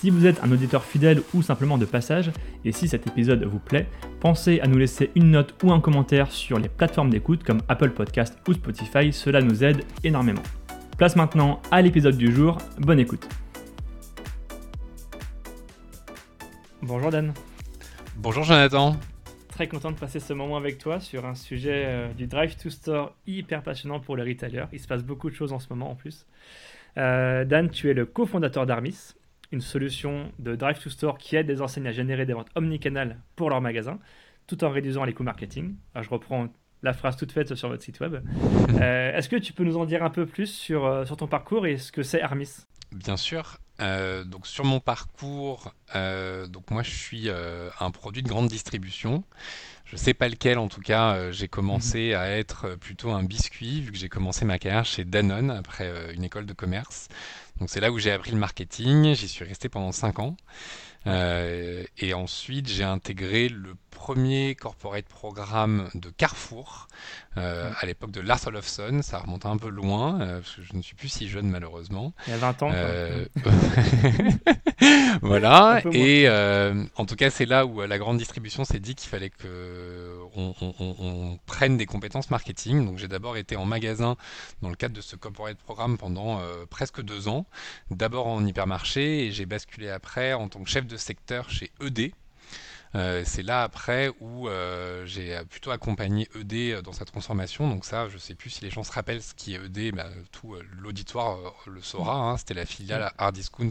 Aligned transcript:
Si 0.00 0.10
vous 0.10 0.26
êtes 0.26 0.44
un 0.44 0.52
auditeur 0.52 0.84
fidèle 0.84 1.22
ou 1.34 1.42
simplement 1.42 1.76
de 1.76 1.84
passage, 1.84 2.30
et 2.64 2.70
si 2.70 2.86
cet 2.86 3.08
épisode 3.08 3.42
vous 3.42 3.58
plaît, 3.58 3.88
pensez 4.20 4.60
à 4.60 4.68
nous 4.68 4.78
laisser 4.78 5.10
une 5.16 5.32
note 5.32 5.56
ou 5.64 5.72
un 5.72 5.80
commentaire 5.80 6.30
sur 6.30 6.60
les 6.60 6.68
plateformes 6.68 7.10
d'écoute 7.10 7.42
comme 7.42 7.62
Apple 7.66 7.90
Podcast 7.90 8.38
ou 8.46 8.52
Spotify, 8.52 9.12
cela 9.12 9.42
nous 9.42 9.64
aide 9.64 9.82
énormément. 10.04 10.44
Place 10.98 11.16
maintenant 11.16 11.60
à 11.72 11.82
l'épisode 11.82 12.16
du 12.16 12.32
jour, 12.32 12.58
bonne 12.78 13.00
écoute. 13.00 13.28
Bonjour 16.80 17.10
Dan. 17.10 17.34
Bonjour 18.18 18.44
Jonathan. 18.44 18.94
Très 19.48 19.66
content 19.66 19.90
de 19.90 19.98
passer 19.98 20.20
ce 20.20 20.32
moment 20.32 20.56
avec 20.56 20.78
toi 20.78 21.00
sur 21.00 21.26
un 21.26 21.34
sujet 21.34 21.86
euh, 21.86 22.12
du 22.12 22.28
Drive 22.28 22.56
to 22.56 22.70
Store 22.70 23.16
hyper 23.26 23.64
passionnant 23.64 23.98
pour 23.98 24.16
les 24.16 24.22
retailers. 24.22 24.66
Il 24.72 24.78
se 24.78 24.86
passe 24.86 25.02
beaucoup 25.02 25.28
de 25.28 25.34
choses 25.34 25.52
en 25.52 25.58
ce 25.58 25.66
moment 25.70 25.90
en 25.90 25.96
plus. 25.96 26.24
Euh, 26.98 27.44
Dan, 27.44 27.68
tu 27.68 27.90
es 27.90 27.94
le 27.94 28.06
cofondateur 28.06 28.64
d'Armis, 28.64 29.14
une 29.52 29.60
solution 29.60 30.32
de 30.38 30.56
Drive 30.56 30.78
to 30.82 30.90
Store 30.90 31.18
qui 31.18 31.36
aide 31.36 31.48
les 31.48 31.60
enseignes 31.60 31.86
à 31.86 31.92
générer 31.92 32.26
des 32.26 32.32
ventes 32.32 32.50
omnicanales 32.54 33.18
pour 33.36 33.50
leurs 33.50 33.60
magasins, 33.60 33.98
tout 34.46 34.62
en 34.64 34.70
réduisant 34.70 35.04
les 35.04 35.14
coûts 35.14 35.22
marketing. 35.22 35.74
Ah, 35.94 36.02
je 36.02 36.10
reprends 36.10 36.48
la 36.82 36.92
phrase 36.92 37.16
toute 37.16 37.32
faite 37.32 37.54
sur 37.54 37.68
votre 37.68 37.82
site 37.82 38.00
web. 38.00 38.16
Euh, 38.80 39.16
est-ce 39.16 39.28
que 39.28 39.36
tu 39.36 39.52
peux 39.52 39.64
nous 39.64 39.76
en 39.76 39.86
dire 39.86 40.04
un 40.04 40.10
peu 40.10 40.24
plus 40.26 40.46
sur, 40.46 41.04
sur 41.04 41.16
ton 41.16 41.26
parcours 41.26 41.66
et 41.66 41.78
ce 41.78 41.90
que 41.90 42.02
c'est 42.02 42.20
Armis? 42.20 42.66
Bien 42.92 43.16
sûr. 43.16 43.58
Euh, 43.80 44.24
donc 44.24 44.46
sur 44.46 44.64
mon 44.64 44.80
parcours, 44.80 45.72
euh, 45.94 46.48
donc 46.48 46.70
moi 46.72 46.82
je 46.82 46.90
suis 46.90 47.28
euh, 47.28 47.70
un 47.78 47.92
produit 47.92 48.22
de 48.22 48.28
grande 48.28 48.48
distribution. 48.48 49.22
Je 49.84 49.96
sais 49.96 50.14
pas 50.14 50.28
lequel 50.28 50.58
en 50.58 50.68
tout 50.68 50.80
cas. 50.80 51.30
j'ai 51.30 51.48
commencé 51.48 52.12
à 52.12 52.36
être 52.36 52.76
plutôt 52.76 53.10
un 53.10 53.22
biscuit 53.22 53.80
vu 53.80 53.92
que 53.92 53.96
j'ai 53.96 54.10
commencé 54.10 54.44
ma 54.44 54.58
carrière 54.58 54.84
chez 54.84 55.04
Danone 55.04 55.50
après 55.50 56.12
une 56.14 56.24
école 56.24 56.44
de 56.44 56.52
commerce. 56.52 57.08
Donc 57.60 57.70
c'est 57.70 57.80
là 57.80 57.90
où 57.90 57.98
j'ai 57.98 58.12
appris 58.12 58.30
le 58.30 58.38
marketing. 58.38 59.14
J'y 59.14 59.28
suis 59.28 59.44
resté 59.44 59.68
pendant 59.68 59.92
5 59.92 60.18
ans. 60.20 60.36
et 61.06 62.14
ensuite 62.14 62.68
j'ai 62.68 62.84
intégré 62.84 63.48
le 63.48 63.74
premier 63.90 64.54
corporate 64.54 65.06
programme 65.06 65.88
de 65.94 66.10
Carrefour 66.10 66.88
euh, 67.38 67.70
à 67.80 67.86
l'époque 67.86 68.10
de 68.10 68.20
Lars 68.20 68.46
Olofsson. 68.46 69.00
Ça 69.02 69.18
remonte 69.18 69.46
un 69.46 69.56
peu 69.56 69.68
loin, 69.68 70.20
euh, 70.20 70.40
parce 70.40 70.56
que 70.56 70.62
je 70.62 70.74
ne 70.74 70.82
suis 70.82 70.94
plus 70.94 71.08
si 71.08 71.28
jeune 71.28 71.48
malheureusement. 71.48 72.12
Il 72.26 72.32
y 72.32 72.34
a 72.34 72.38
20 72.38 72.62
ans. 72.62 72.70
Euh, 72.74 73.24
voilà. 75.22 75.80
Et 75.92 76.28
en 76.96 77.06
tout 77.06 77.16
cas, 77.16 77.30
c'est 77.30 77.46
là 77.46 77.66
où 77.66 77.80
la 77.80 77.98
grande 77.98 78.18
distribution 78.18 78.64
s'est 78.64 78.80
dit 78.80 78.94
qu'il 78.94 79.08
fallait 79.08 79.30
que 79.30 80.18
on, 80.36 81.38
prenne 81.46 81.76
des 81.76 81.86
compétences 81.86 82.30
marketing. 82.30 82.84
Donc 82.84 82.98
j'ai 82.98 83.08
d'abord 83.08 83.36
été 83.36 83.56
en 83.56 83.64
magasin 83.64 84.16
dans 84.62 84.68
le 84.68 84.76
cadre 84.76 84.94
de 84.94 85.00
ce 85.00 85.16
corporate 85.16 85.58
programme 85.58 85.98
pendant 85.98 86.40
presque 86.70 87.02
deux 87.02 87.28
ans. 87.28 87.46
D'abord 87.90 88.26
en 88.26 88.44
hypermarché 88.44 89.26
et 89.26 89.32
j'ai 89.32 89.46
basculé 89.46 89.88
après 89.90 90.32
en 90.32 90.48
tant 90.48 90.62
que 90.62 90.70
chef 90.70 90.86
de 90.86 90.96
secteur 90.96 91.50
chez 91.50 91.70
ED, 91.80 92.12
euh, 92.94 93.22
c'est 93.24 93.42
là 93.42 93.62
après 93.62 94.10
où 94.20 94.48
euh, 94.48 95.04
j'ai 95.06 95.38
plutôt 95.48 95.70
accompagné 95.70 96.28
ED 96.34 96.54
euh, 96.54 96.82
dans 96.82 96.92
sa 96.92 97.04
transformation. 97.04 97.68
Donc 97.68 97.84
ça, 97.84 98.08
je 98.08 98.14
ne 98.14 98.18
sais 98.18 98.34
plus 98.34 98.50
si 98.50 98.64
les 98.64 98.70
gens 98.70 98.82
se 98.82 98.92
rappellent 98.92 99.22
ce 99.22 99.34
qui 99.34 99.54
est 99.54 99.64
ED, 99.64 99.94
bah, 99.94 100.08
tout 100.32 100.54
l'auditoire 100.78 101.38
le 101.66 101.82
saura. 101.82 102.16
Hein. 102.16 102.36
C'était 102.38 102.54
la 102.54 102.66
filiale 102.66 103.12
hard 103.18 103.34
discount 103.34 103.70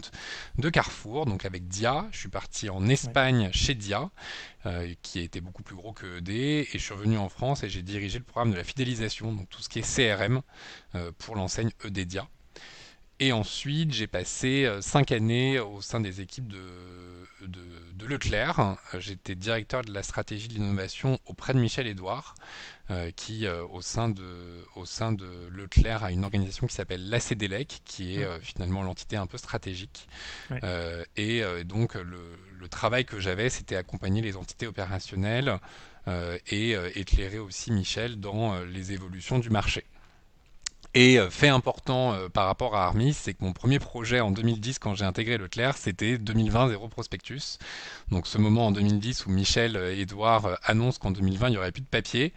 de 0.58 0.70
Carrefour. 0.70 1.26
Donc 1.26 1.44
avec 1.44 1.68
Dia, 1.68 2.06
je 2.12 2.18
suis 2.18 2.28
parti 2.28 2.70
en 2.70 2.88
Espagne 2.88 3.50
chez 3.52 3.74
Dia. 3.74 4.10
qui 5.02 5.20
était 5.20 5.40
beaucoup 5.40 5.62
plus 5.62 5.76
gros 5.76 5.92
que 5.92 6.18
ED, 6.18 6.30
et 6.30 6.68
je 6.72 6.78
suis 6.78 6.92
revenu 6.92 7.16
en 7.16 7.28
France 7.30 7.62
et 7.62 7.70
j'ai 7.70 7.82
dirigé 7.82 8.18
le 8.18 8.24
programme 8.24 8.52
de 8.52 8.56
la 8.56 8.64
fidélisation, 8.64 9.32
donc 9.32 9.48
tout 9.48 9.62
ce 9.62 9.68
qui 9.68 9.78
est 9.78 10.14
CRM 10.14 10.42
pour 11.18 11.36
l'enseigne 11.36 11.70
ED 11.84 12.06
Dia. 12.06 12.28
Et 13.20 13.32
ensuite, 13.32 13.92
j'ai 13.92 14.06
passé 14.06 14.70
cinq 14.80 15.12
années 15.12 15.58
au 15.58 15.80
sein 15.80 16.00
des 16.00 16.20
équipes 16.20 16.48
de 16.48 16.62
de, 17.46 18.06
Leclerc. 18.06 18.58
Euh, 18.94 19.00
j'étais 19.00 19.34
directeur 19.34 19.82
de 19.82 19.92
la 19.92 20.02
stratégie 20.02 20.48
de 20.48 20.54
l'innovation 20.54 21.18
auprès 21.26 21.52
de 21.52 21.58
Michel 21.58 21.86
Edouard, 21.86 22.34
euh, 22.90 23.10
qui 23.10 23.46
euh, 23.46 23.64
au, 23.66 23.82
sein 23.82 24.08
de, 24.08 24.64
au 24.76 24.86
sein 24.86 25.12
de 25.12 25.48
Leclerc 25.50 26.04
a 26.04 26.10
une 26.10 26.24
organisation 26.24 26.66
qui 26.66 26.74
s'appelle 26.74 27.08
l'ACDLEC, 27.10 27.82
qui 27.84 28.16
est 28.16 28.40
finalement 28.40 28.82
l'entité 28.82 29.16
un 29.16 29.26
peu 29.26 29.38
stratégique. 29.38 30.08
et 31.16 31.42
donc 31.64 31.94
le, 31.94 32.68
travail 32.68 33.06
que 33.06 33.18
j'avais, 33.18 33.48
c'était 33.48 33.76
accompagner 33.76 34.20
les 34.20 34.36
entités 34.36 34.66
opérationnelles 34.66 35.58
et 36.06 36.76
éclairer 36.94 37.38
aussi 37.38 37.72
Michel 37.72 38.20
dans 38.20 38.60
les 38.60 38.92
évolutions 38.92 39.38
du 39.38 39.48
marché. 39.50 39.84
Et 40.94 41.18
euh, 41.18 41.28
fait 41.28 41.48
important 41.48 42.14
euh, 42.14 42.28
par 42.28 42.46
rapport 42.46 42.74
à 42.74 42.86
Armis, 42.86 43.12
c'est 43.12 43.34
que 43.34 43.44
mon 43.44 43.52
premier 43.52 43.78
projet 43.78 44.20
en 44.20 44.30
2010, 44.30 44.78
quand 44.78 44.94
j'ai 44.94 45.04
intégré 45.04 45.36
Leclerc, 45.36 45.76
c'était 45.76 46.16
2020 46.16 46.70
zéro 46.70 46.88
prospectus. 46.88 47.58
Donc 48.10 48.26
ce 48.26 48.38
moment 48.38 48.68
en 48.68 48.72
2010 48.72 49.26
où 49.26 49.30
Michel 49.30 49.76
et 49.76 50.00
Edouard 50.00 50.46
euh, 50.46 50.54
annoncent 50.64 50.98
qu'en 50.98 51.10
2020 51.10 51.48
il 51.48 51.50
n'y 51.52 51.56
aurait 51.58 51.72
plus 51.72 51.82
de 51.82 51.86
papier. 51.86 52.32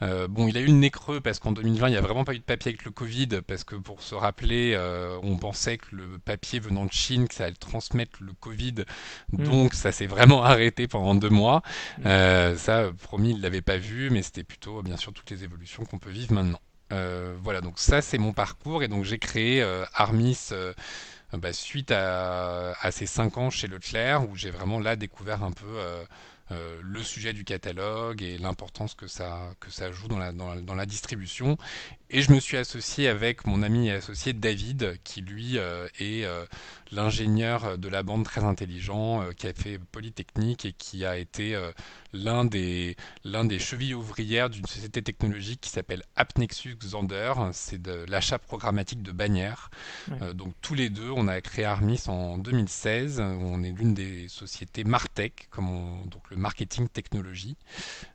bon, 0.00 0.48
il 0.48 0.56
a 0.56 0.60
eu 0.60 0.66
le 0.66 0.72
nez 0.72 0.88
creux 0.88 1.20
parce 1.20 1.38
qu'en 1.38 1.52
2020 1.52 1.88
il 1.88 1.90
n'y 1.90 1.98
a 1.98 2.00
vraiment 2.00 2.24
pas 2.24 2.32
eu 2.32 2.38
de 2.38 2.44
papier 2.44 2.70
avec 2.70 2.86
le 2.86 2.90
Covid, 2.90 3.28
parce 3.46 3.64
que 3.64 3.76
pour 3.76 4.00
se 4.00 4.14
rappeler, 4.14 4.74
on 5.22 5.36
pensait 5.36 5.76
que 5.76 5.94
le 5.94 6.18
papier 6.18 6.58
venant 6.58 6.86
de 6.86 6.92
Chine, 6.92 7.28
que 7.28 7.34
ça 7.34 7.44
allait 7.44 7.54
transmettre 7.54 8.18
le 8.22 8.32
Covid, 8.32 8.86
hmm. 9.32 9.44
donc 9.44 9.74
ça 9.74 9.92
s'est 9.92 10.06
vraiment 10.06 10.42
arrêté 10.42 10.88
pendant 10.88 11.14
deux 11.14 11.28
mois. 11.28 11.62
Hmm. 11.98 12.56
ça, 12.56 12.90
promis, 13.02 13.32
il 13.32 13.42
l'avait 13.42 13.60
pas 13.60 13.76
vu, 13.76 14.08
mais 14.08 14.22
c'était 14.22 14.44
plutôt 14.44 14.82
bien 14.82 14.96
sûr 14.96 15.12
toutes 15.12 15.30
les 15.30 15.44
évolutions 15.44 15.84
qu'on 15.84 15.98
peut 15.98 16.10
vivre 16.10 16.32
maintenant. 16.32 16.60
Euh, 16.92 17.36
voilà, 17.42 17.60
donc 17.60 17.78
ça 17.78 18.02
c'est 18.02 18.18
mon 18.18 18.32
parcours 18.32 18.82
et 18.82 18.88
donc 18.88 19.04
j'ai 19.04 19.18
créé 19.18 19.62
euh, 19.62 19.84
Armis 19.94 20.48
euh, 20.52 20.72
bah, 21.32 21.52
suite 21.52 21.92
à, 21.92 22.74
ces 22.90 23.06
cinq 23.06 23.38
ans 23.38 23.50
chez 23.50 23.68
Leclerc 23.68 24.28
où 24.28 24.36
j'ai 24.36 24.50
vraiment 24.50 24.80
là 24.80 24.96
découvert 24.96 25.44
un 25.44 25.52
peu 25.52 25.78
le 26.82 27.02
sujet 27.04 27.32
du 27.32 27.44
catalogue 27.44 28.22
et 28.22 28.36
l'importance 28.38 28.94
que 28.94 29.06
ça, 29.06 29.54
joue 29.92 30.08
dans 30.08 30.18
la, 30.18 30.86
distribution. 30.86 31.56
Et 32.12 32.22
je 32.22 32.32
me 32.32 32.40
suis 32.40 32.56
associé 32.56 33.08
avec 33.08 33.46
mon 33.46 33.62
ami 33.62 33.88
et 33.88 33.92
associé 33.92 34.32
David, 34.32 34.98
qui 35.04 35.20
lui 35.20 35.56
est 35.56 36.26
l'ingénieur 36.90 37.78
de 37.78 37.88
la 37.88 38.02
bande 38.02 38.24
très 38.24 38.42
intelligent, 38.42 39.24
qui 39.36 39.46
a 39.46 39.52
fait 39.52 39.78
Polytechnique 39.78 40.64
et 40.64 40.72
qui 40.72 41.04
a 41.04 41.16
été 41.16 41.56
l'un 42.12 42.44
des, 42.44 42.96
des 43.24 43.58
chevilles 43.58 43.94
ouvrières 43.94 44.50
d'une 44.50 44.66
société 44.66 45.02
technologique 45.02 45.60
qui 45.60 45.70
s'appelle 45.70 46.02
AppNexus 46.16 46.76
Xander. 46.76 47.32
C'est 47.52 47.80
de 47.80 48.04
l'achat 48.08 48.38
programmatique 48.38 49.02
de 49.02 49.12
bannières. 49.12 49.70
Euh, 50.22 50.32
donc 50.32 50.54
tous 50.60 50.74
les 50.74 50.90
deux, 50.90 51.10
on 51.10 51.28
a 51.28 51.40
créé 51.40 51.64
Armis 51.64 52.02
en 52.08 52.38
2016. 52.38 53.20
On 53.20 53.62
est 53.62 53.72
l'une 53.72 53.94
des 53.94 54.28
sociétés 54.28 54.84
Martech, 54.84 55.48
comme 55.50 55.68
donc 56.06 56.22
le 56.30 56.36
marketing 56.36 56.88
technologie. 56.88 57.56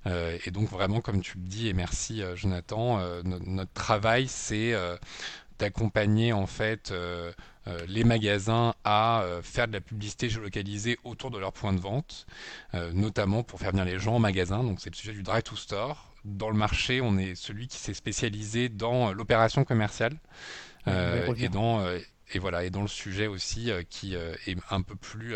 Euh, 0.07 0.38
et 0.45 0.51
donc 0.51 0.69
vraiment, 0.69 1.01
comme 1.01 1.22
tu 1.22 1.38
le 1.38 1.44
dis, 1.44 1.67
et 1.67 1.73
merci 1.73 2.22
euh, 2.22 2.35
Jonathan, 2.35 3.00
notre 3.23 3.72
travail, 3.73 3.84
c'est 4.28 4.73
d'accompagner 5.57 6.34
en 6.34 6.47
fait 6.47 6.91
euh, 7.68 7.79
les 7.88 8.03
magasins 8.03 8.75
à 8.84 9.23
euh, 9.23 9.41
faire 9.41 9.68
de 9.68 9.73
la 9.73 9.81
publicité 9.81 10.29
géolocalisée 10.29 11.00
autour 11.03 11.31
de 11.31 11.40
leurs 11.40 11.51
points 11.51 11.73
de 11.73 11.79
vente, 11.79 12.28
euh, 12.75 12.91
notamment 12.94 13.42
pour 13.42 13.60
faire 13.60 13.71
venir 13.71 13.86
les 13.86 13.98
gens 13.98 14.15
en 14.15 14.19
magasin. 14.19 14.63
Donc 14.63 14.80
c'est 14.80 14.92
le 14.92 14.95
sujet 14.95 15.13
du 15.13 15.24
drive 15.24 15.42
to 15.42 15.56
store. 15.56 16.13
Dans 16.25 16.50
le 16.50 16.56
marché, 16.56 17.01
on 17.01 17.18
est 17.18 17.33
celui 17.33 17.68
qui 17.68 17.77
s'est 17.77 17.95
spécialisé 17.95 18.69
dans 18.69 19.13
l'opération 19.13 19.63
commerciale 19.63 20.18
et 20.88 21.50
dans 21.50 21.83
et 22.33 22.39
voilà 22.39 22.63
et 22.63 22.69
dans 22.71 22.81
le 22.81 22.88
sujet 22.88 23.25
aussi 23.25 23.71
qui 23.89 24.15
est 24.15 24.56
un 24.69 24.81
peu 24.81 24.95
plus 24.95 25.36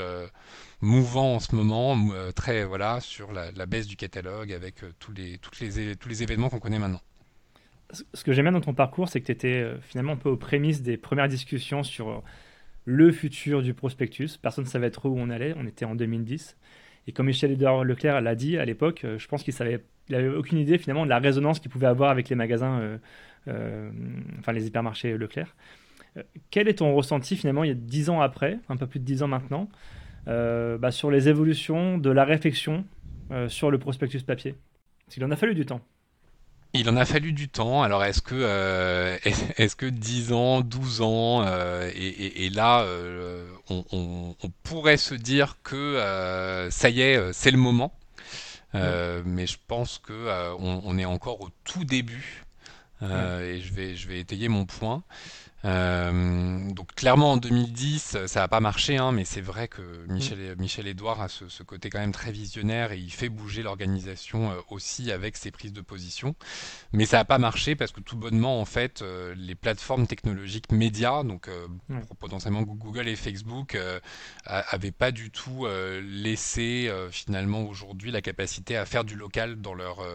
mouvant 0.81 1.35
en 1.35 1.39
ce 1.39 1.55
moment, 1.55 1.97
très 2.35 2.65
voilà 2.65 3.01
sur 3.01 3.31
la, 3.31 3.65
baisse 3.67 3.87
du 3.87 3.95
catalogue 3.95 4.51
avec 4.51 4.77
tous 4.97 5.11
les 5.11 5.37
toutes 5.39 5.59
les 5.59 5.95
tous 5.95 6.09
les 6.09 6.23
événements 6.23 6.49
qu'on 6.49 6.59
connaît 6.59 6.79
maintenant 6.79 7.01
ce 7.91 8.23
que 8.23 8.31
j'aime 8.31 8.51
dans 8.51 8.61
ton 8.61 8.73
parcours, 8.73 9.09
c'est 9.09 9.19
que 9.19 9.25
tu 9.25 9.31
étais 9.31 9.61
euh, 9.61 9.79
finalement 9.81 10.13
un 10.13 10.17
peu 10.17 10.29
aux 10.29 10.37
prémices 10.37 10.81
des 10.81 10.97
premières 10.97 11.27
discussions 11.27 11.83
sur 11.83 12.09
euh, 12.09 12.17
le 12.85 13.11
futur 13.11 13.61
du 13.61 13.73
prospectus. 13.73 14.37
Personne 14.37 14.65
ne 14.65 14.69
savait 14.69 14.91
trop 14.91 15.09
où 15.09 15.17
on 15.17 15.29
allait. 15.29 15.53
On 15.57 15.65
était 15.65 15.85
en 15.85 15.95
2010. 15.95 16.57
Et 17.07 17.11
comme 17.11 17.27
Michel 17.27 17.51
Edouard 17.51 17.83
Leclerc 17.83 18.21
l'a 18.21 18.35
dit 18.35 18.57
à 18.57 18.65
l'époque, 18.65 19.03
euh, 19.05 19.17
je 19.17 19.27
pense 19.27 19.43
qu'il 19.43 19.53
savait, 19.53 19.83
il 20.09 20.15
aucune 20.29 20.59
idée 20.59 20.77
finalement 20.77 21.05
de 21.05 21.09
la 21.09 21.19
résonance 21.19 21.59
qu'il 21.59 21.71
pouvait 21.71 21.87
avoir 21.87 22.11
avec 22.11 22.29
les 22.29 22.35
magasins, 22.35 22.99
enfin 23.47 24.51
les 24.53 24.65
hypermarchés 24.65 25.17
Leclerc. 25.17 25.55
quel 26.49 26.67
est 26.67 26.79
ton 26.79 26.95
ressenti 26.95 27.35
finalement 27.35 27.63
il 27.63 27.67
y 27.67 27.71
a 27.71 27.75
dix 27.75 28.09
ans 28.09 28.19
après, 28.19 28.57
un 28.69 28.75
peu 28.75 28.87
plus 28.87 28.99
de 28.99 29.05
dix 29.05 29.21
ans 29.21 29.27
maintenant, 29.27 29.69
bah, 30.25 30.89
sur 30.89 31.11
les 31.11 31.29
évolutions 31.29 31.99
de 31.99 32.09
la 32.09 32.25
réflexion 32.25 32.85
sur 33.49 33.69
le 33.69 33.77
prospectus 33.77 34.23
papier? 34.23 34.55
Il 35.15 35.23
en 35.23 35.29
a 35.29 35.35
fallu 35.35 35.53
du 35.53 35.67
temps. 35.67 35.81
Il 36.73 36.87
en 36.87 36.97
a 36.97 37.05
fallu 37.05 37.33
du 37.33 37.49
temps. 37.49 37.81
Alors, 37.81 38.03
est-ce 38.03 38.21
que, 38.21 38.35
euh, 38.35 39.17
est-ce 39.23 39.75
que 39.75 39.87
10 39.87 40.33
ans, 40.33 40.61
12 40.61 41.01
ans, 41.01 41.43
euh, 41.45 41.89
et, 41.95 42.49
là, 42.49 42.81
euh, 42.81 43.47
on, 43.69 44.35
pourrait 44.63 44.97
se 44.97 45.15
dire 45.15 45.57
que 45.63 46.67
ça 46.71 46.89
y 46.89 47.01
est, 47.01 47.33
c'est 47.33 47.51
le 47.51 47.57
moment. 47.57 47.93
Mais 48.73 49.47
je 49.47 49.57
pense 49.67 49.97
que 49.97 50.53
on, 50.59 50.97
est 50.97 51.05
encore 51.05 51.41
au 51.41 51.49
tout 51.63 51.85
début. 51.85 52.45
Et 53.01 53.61
je 53.61 53.73
vais, 53.73 53.95
je 53.95 54.07
vais 54.07 54.19
étayer 54.19 54.47
mon 54.47 54.65
point. 54.65 55.03
Euh, 55.65 56.71
donc 56.71 56.95
clairement 56.95 57.33
en 57.33 57.37
2010 57.37 58.25
ça 58.27 58.39
n'a 58.39 58.47
pas 58.47 58.61
marché 58.61 58.95
hein, 58.95 59.11
mais 59.11 59.25
c'est 59.25 59.41
vrai 59.41 59.67
que 59.67 60.05
Michel, 60.07 60.55
mm. 60.55 60.61
Michel 60.61 60.87
Edouard 60.87 61.21
a 61.21 61.27
ce, 61.27 61.63
côté 61.63 61.89
quand 61.89 61.99
même 61.99 62.13
très 62.13 62.31
visionnaire 62.31 62.93
et 62.93 62.97
il 62.97 63.11
fait 63.11 63.27
bouger 63.27 63.61
l'organisation 63.61 64.51
euh, 64.51 64.55
aussi 64.69 65.11
avec 65.11 65.35
ses 65.35 65.51
prises 65.51 65.73
de 65.73 65.81
position. 65.81 66.33
Mais 66.93 67.05
ça 67.05 67.17
n'a 67.17 67.25
pas 67.25 67.39
marché 67.39 67.75
parce 67.75 67.91
que 67.91 67.99
tout 67.99 68.15
bonnement 68.15 68.61
en 68.61 68.65
fait 68.65 69.01
euh, 69.01 69.35
les 69.37 69.53
plateformes 69.53 70.07
technologiques 70.07 70.71
médias 70.71 71.23
donc 71.23 71.49
potentiellement 72.19 72.61
Google 72.61 73.07
et 73.07 73.15
Facebook 73.15 73.77
avaient 74.45 74.91
pas 74.91 75.11
du 75.11 75.31
tout 75.31 75.65
laissé 76.01 76.91
finalement 77.11 77.63
aujourd'hui 77.63 78.11
la 78.11 78.21
capacité 78.21 78.77
à 78.77 78.85
faire 78.85 79.03
du 79.03 79.15
local 79.15 79.59
dans 79.59 79.73
leur 79.73 80.05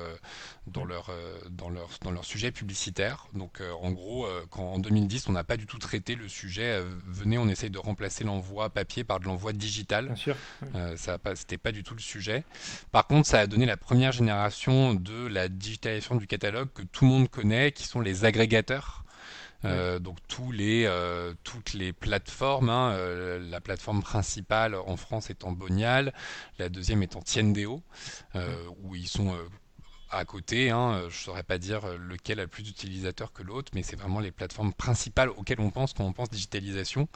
dans 0.66 0.84
leur 0.84 1.10
dans 1.50 1.68
leur 1.68 1.90
dans 2.02 2.10
leur 2.10 2.24
sujet 2.24 2.50
publicitaire. 2.50 3.26
Donc 3.34 3.60
en 3.80 3.90
gros 3.90 4.26
quand 4.50 4.64
en 4.64 4.78
2010 4.78 5.28
on 5.28 5.33
n'a 5.34 5.44
pas 5.44 5.56
du 5.56 5.66
tout 5.66 5.78
traité 5.78 6.14
le 6.14 6.28
sujet. 6.28 6.80
Euh, 6.80 6.84
venez, 7.06 7.38
on 7.38 7.48
essaye 7.48 7.70
de 7.70 7.78
remplacer 7.78 8.24
l'envoi 8.24 8.70
papier 8.70 9.04
par 9.04 9.20
de 9.20 9.26
l'envoi 9.26 9.52
digital. 9.52 10.06
Bien 10.06 10.16
sûr. 10.16 10.36
Euh, 10.74 10.96
ça 10.96 11.18
c'était 11.34 11.58
pas 11.58 11.72
du 11.72 11.82
tout 11.82 11.94
le 11.94 12.00
sujet. 12.00 12.44
Par 12.92 13.06
contre, 13.06 13.28
ça 13.28 13.40
a 13.40 13.46
donné 13.46 13.66
la 13.66 13.76
première 13.76 14.12
génération 14.12 14.94
de 14.94 15.26
la 15.26 15.48
digitalisation 15.48 16.16
du 16.16 16.26
catalogue 16.26 16.68
que 16.72 16.82
tout 16.82 17.04
le 17.04 17.10
monde 17.10 17.28
connaît, 17.28 17.72
qui 17.72 17.84
sont 17.84 18.00
les 18.00 18.24
agrégateurs. 18.24 19.04
Euh, 19.64 19.98
donc 19.98 20.18
tous 20.28 20.52
les, 20.52 20.86
toutes 21.42 21.72
les 21.72 21.94
plateformes, 21.94 22.68
hein, 22.68 22.94
la 23.38 23.60
plateforme 23.62 24.02
principale 24.02 24.74
en 24.74 24.96
France 24.98 25.30
étant 25.30 25.52
Bonial, 25.52 26.12
la 26.58 26.68
deuxième 26.68 27.02
étant 27.02 27.22
Tiendeo, 27.22 27.82
où 28.82 28.94
ils 28.94 29.08
sont 29.08 29.34
à 30.16 30.24
côté. 30.24 30.70
Hein, 30.70 31.00
je 31.02 31.06
ne 31.06 31.10
saurais 31.10 31.42
pas 31.42 31.58
dire 31.58 31.82
lequel 31.98 32.40
a 32.40 32.42
le 32.42 32.48
plus 32.48 32.62
d'utilisateurs 32.62 33.32
que 33.32 33.42
l'autre, 33.42 33.72
mais 33.74 33.82
c'est 33.82 33.96
vraiment 33.96 34.20
les 34.20 34.30
plateformes 34.30 34.72
principales 34.72 35.30
auxquelles 35.30 35.60
on 35.60 35.70
pense 35.70 35.92
quand 35.92 36.04
on 36.04 36.12
pense 36.12 36.30
digitalisation. 36.30 37.08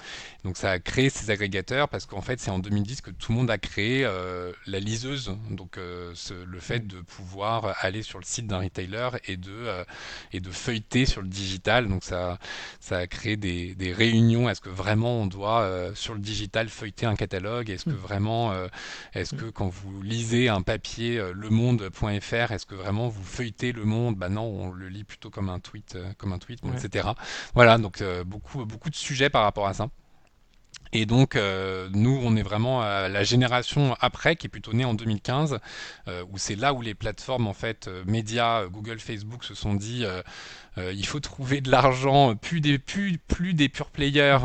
Donc 0.44 0.56
ça 0.56 0.70
a 0.70 0.78
créé 0.78 1.10
ces 1.10 1.30
agrégateurs 1.30 1.88
parce 1.88 2.06
qu'en 2.06 2.20
fait 2.20 2.40
c'est 2.40 2.50
en 2.50 2.58
2010 2.58 3.00
que 3.00 3.10
tout 3.10 3.32
le 3.32 3.38
monde 3.38 3.50
a 3.50 3.58
créé 3.58 4.04
euh, 4.04 4.52
la 4.66 4.80
liseuse, 4.80 5.36
donc 5.50 5.78
euh, 5.78 6.14
le 6.46 6.60
fait 6.60 6.86
de 6.86 7.00
pouvoir 7.00 7.76
aller 7.80 8.02
sur 8.02 8.18
le 8.18 8.24
site 8.24 8.46
d'un 8.46 8.60
retailer 8.60 9.10
et 9.26 9.36
de, 9.36 9.50
euh, 9.50 9.84
et 10.32 10.40
de 10.40 10.50
feuilleter 10.50 11.06
sur 11.06 11.22
le 11.22 11.28
digital. 11.28 11.88
Donc 11.88 12.04
ça, 12.04 12.38
ça 12.80 12.98
a 12.98 13.06
créé 13.06 13.36
des, 13.36 13.74
des 13.74 13.92
réunions. 13.92 14.48
Est-ce 14.48 14.60
que 14.60 14.70
vraiment 14.70 15.22
on 15.22 15.26
doit 15.26 15.68
sur 15.94 16.14
le 16.14 16.20
digital 16.20 16.68
feuilleter 16.68 17.06
un 17.06 17.16
catalogue? 17.16 17.70
Est-ce 17.70 17.84
que 17.84 17.90
mm. 17.90 17.94
vraiment, 17.94 18.52
est-ce 19.14 19.34
que 19.34 19.46
quand 19.46 19.68
vous 19.68 20.02
lisez 20.02 20.48
un 20.48 20.62
papier 20.62 21.22
lemonde.fr, 21.34 22.52
est-ce 22.52 22.66
que 22.66 22.74
vraiment 22.74 22.87
vraiment 22.88 23.08
vous 23.08 23.22
feuilletez 23.22 23.72
le 23.72 23.84
monde, 23.84 24.16
bah 24.16 24.30
non, 24.30 24.44
on 24.44 24.70
le 24.70 24.88
lit 24.88 25.04
plutôt 25.04 25.28
comme 25.28 25.50
un 25.50 25.60
tweet, 25.60 25.94
euh, 25.96 26.10
comme 26.16 26.32
un 26.32 26.38
tweet, 26.38 26.60
etc. 26.74 27.08
Voilà, 27.54 27.76
donc 27.76 28.00
euh, 28.00 28.24
beaucoup, 28.24 28.64
beaucoup 28.64 28.88
de 28.88 28.94
sujets 28.94 29.28
par 29.28 29.42
rapport 29.42 29.66
à 29.66 29.74
ça. 29.74 29.88
Et 30.92 31.04
donc, 31.04 31.36
euh, 31.36 31.88
nous, 31.92 32.18
on 32.22 32.34
est 32.36 32.42
vraiment 32.42 32.80
à 32.80 33.08
la 33.08 33.22
génération 33.22 33.94
après, 34.00 34.36
qui 34.36 34.46
est 34.46 34.50
plutôt 34.50 34.72
née 34.72 34.86
en 34.86 34.94
2015, 34.94 35.58
où 36.30 36.38
c'est 36.38 36.56
là 36.56 36.72
où 36.72 36.80
les 36.80 36.94
plateformes, 36.94 37.46
en 37.46 37.52
fait, 37.52 37.90
médias, 38.06 38.66
Google, 38.66 38.98
Facebook, 38.98 39.44
se 39.44 39.54
sont 39.54 39.74
dit, 39.74 40.06
euh, 40.78 40.92
il 40.92 41.06
faut 41.06 41.20
trouver 41.20 41.60
de 41.60 41.70
l'argent, 41.70 42.36
plus 42.36 42.60
des, 42.60 42.78
plus, 42.78 43.18
plus 43.18 43.54
des 43.54 43.68
pure 43.68 43.90
players, 43.90 44.38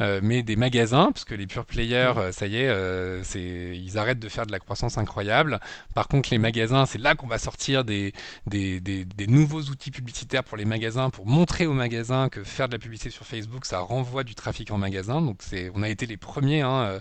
euh, 0.00 0.20
mais 0.22 0.42
des 0.42 0.56
magasins, 0.56 1.10
parce 1.12 1.24
que 1.24 1.34
les 1.34 1.46
pure 1.46 1.64
players, 1.64 2.14
euh, 2.16 2.32
ça 2.32 2.46
y 2.46 2.56
est, 2.56 3.24
c'est, 3.24 3.76
ils 3.76 3.98
arrêtent 3.98 4.18
de 4.18 4.28
faire 4.28 4.46
de 4.46 4.52
la 4.52 4.58
croissance 4.58 4.98
incroyable. 4.98 5.60
Par 5.94 6.08
contre, 6.08 6.30
les 6.30 6.38
magasins, 6.38 6.86
c'est 6.86 6.98
là 6.98 7.14
qu'on 7.14 7.26
va 7.26 7.38
sortir 7.38 7.84
des, 7.84 8.12
des, 8.46 8.80
des, 8.80 9.04
des, 9.04 9.26
nouveaux 9.26 9.62
outils 9.62 9.90
publicitaires 9.90 10.44
pour 10.44 10.56
les 10.56 10.64
magasins, 10.64 11.10
pour 11.10 11.26
montrer 11.26 11.66
aux 11.66 11.72
magasins 11.72 12.28
que 12.28 12.44
faire 12.44 12.68
de 12.68 12.74
la 12.74 12.78
publicité 12.78 13.10
sur 13.10 13.26
Facebook, 13.26 13.64
ça 13.64 13.80
renvoie 13.80 14.24
du 14.24 14.34
trafic 14.34 14.70
en 14.70 14.78
magasin. 14.78 15.20
Donc, 15.20 15.38
c'est, 15.40 15.68
on 15.74 15.82
a 15.82 15.88
été 15.88 16.06
les 16.06 16.16
premiers. 16.16 16.62
Hein, 16.62 17.00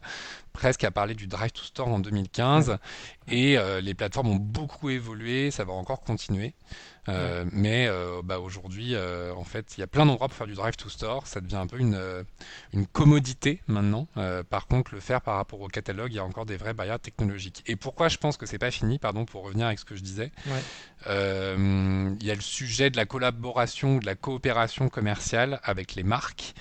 presque 0.54 0.84
à 0.84 0.92
parler 0.92 1.16
du 1.16 1.28
Drive 1.28 1.54
to 1.54 1.64
Store 1.64 1.88
en 1.88 2.00
2015 2.00 2.78
et 3.30 3.58
les 3.82 3.94
plateformes 3.94 4.30
ont 4.30 4.36
beaucoup 4.36 4.90
évolué, 4.90 5.50
ça 5.50 5.64
va 5.64 5.74
encore 5.74 6.02
continuer. 6.02 6.54
Euh, 7.10 7.46
mais 7.52 7.88
euh, 7.88 8.22
bah, 8.24 8.40
aujourd'hui, 8.40 8.94
euh, 8.94 9.34
en 9.34 9.44
fait, 9.44 9.76
il 9.76 9.80
y 9.80 9.84
a 9.84 9.88
plein 9.88 10.06
d'endroits 10.06 10.28
pour 10.28 10.38
faire 10.38 10.48
du 10.48 10.54
drive 10.54 10.76
to 10.76 10.90
store. 10.90 11.26
Ça 11.26 11.42
devient 11.42 11.56
un 11.56 11.68
peu 11.68 11.80
une, 11.80 12.00
une 12.74 12.86
commodité 12.88 13.62
maintenant. 13.68 14.08
par 14.50 14.68
contre, 14.68 14.94
le 14.94 15.00
faire 15.00 15.22
par 15.22 15.36
rapport 15.36 15.62
au 15.62 15.68
catalogue, 15.68 16.12
il 16.12 16.16
y 16.16 16.20
a 16.20 16.26
encore 16.26 16.46
des 16.46 16.58
vraies 16.58 16.74
barrières 16.74 17.00
technologiques. 17.00 17.64
Et 17.66 17.76
pourquoi 17.76 18.08
je 18.08 18.18
pense 18.18 18.38
que 18.38 18.46
c'est 18.46 18.60
pas 18.60 18.72
fini, 18.72 19.00
pardon, 19.00 19.26
pour 19.26 19.44
revenir 19.44 19.68
avec 19.68 19.80
ce 19.80 19.86
que 19.86 19.96
je 19.96 20.04
disais, 20.04 20.32
il 21.08 22.24
y 22.24 22.32
a 22.32 22.36
le 22.36 22.42
sujet 22.42 22.90
de 22.90 22.98
la 22.98 23.06
collaboration, 23.06 23.98
de 23.98 24.06
la 24.06 24.16
coopération 24.16 24.90
commerciale 24.90 25.60
avec 25.64 25.96
les 25.96 26.04
marques. 26.04 26.54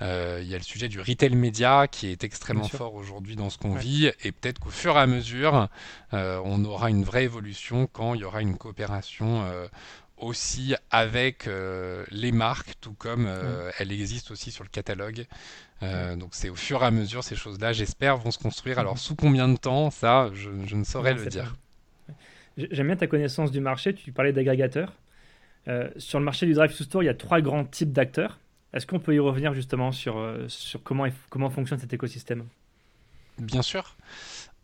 Euh, 0.00 0.38
il 0.42 0.48
y 0.48 0.54
a 0.54 0.58
le 0.58 0.62
sujet 0.62 0.88
du 0.88 1.00
retail 1.00 1.34
média 1.34 1.88
qui 1.88 2.08
est 2.08 2.22
extrêmement 2.22 2.68
fort 2.68 2.94
aujourd'hui 2.94 3.36
dans 3.36 3.50
ce 3.50 3.58
qu'on 3.58 3.74
vit 3.74 4.10
et 4.22 4.32
peut-être 4.32 4.60
qu'au 4.60 4.70
fur 4.70 4.96
et 4.96 5.00
à 5.00 5.06
mesure, 5.06 5.68
euh, 6.14 6.40
on 6.44 6.64
aura 6.64 6.90
une 6.90 7.02
vraie 7.02 7.24
évolution 7.24 7.88
quand 7.92 8.14
il 8.14 8.20
y 8.20 8.24
aura 8.24 8.40
une 8.40 8.56
coopération 8.56 9.42
euh, 9.42 9.66
aussi 10.16 10.74
avec 10.90 11.48
les 12.10 12.32
marques, 12.32 12.74
tout 12.80 12.92
comme 12.92 13.28
elle 13.78 13.92
existe 13.92 14.32
aussi 14.32 14.50
sur 14.50 14.64
le 14.64 14.68
catalogue. 14.68 15.26
donc 15.80 16.30
c'est 16.32 16.48
au 16.48 16.56
fur 16.56 16.82
et 16.82 16.86
à 16.86 16.90
mesure 16.90 17.22
ces 17.22 17.36
choses-là, 17.36 17.72
j'espère, 17.72 18.16
vont 18.16 18.32
se 18.32 18.38
construire. 18.38 18.80
Alors 18.80 18.98
sous 18.98 19.14
combien 19.14 19.48
de 19.48 19.56
temps, 19.56 19.90
ça, 19.92 20.30
je, 20.34 20.50
ne 20.50 20.82
saurais 20.82 21.14
le 21.14 21.26
dire. 21.26 21.54
J'aime 22.56 22.88
bien 22.88 22.96
ta 22.96 23.06
connaissance 23.06 23.52
du 23.52 23.60
marché, 23.60 23.94
tu 23.94 24.10
parlais 24.10 24.32
d'agrégateurs. 24.32 24.92
sur 25.98 26.18
le 26.18 26.24
marché 26.24 26.46
du 26.46 26.52
drive 26.52 26.76
to 26.76 26.82
store, 26.82 27.04
il 27.04 27.06
y 27.06 27.10
a 27.10 27.14
trois 27.14 27.40
grands 27.40 27.64
types 27.64 27.92
d'acteurs. 27.92 28.40
Est-ce 28.74 28.86
qu'on 28.86 28.98
peut 28.98 29.14
y 29.14 29.18
revenir 29.18 29.54
justement 29.54 29.92
sur, 29.92 30.18
euh, 30.18 30.46
sur 30.48 30.82
comment, 30.82 31.06
comment 31.30 31.50
fonctionne 31.50 31.78
cet 31.78 31.92
écosystème? 31.92 32.44
Bien 33.38 33.62
sûr. 33.62 33.96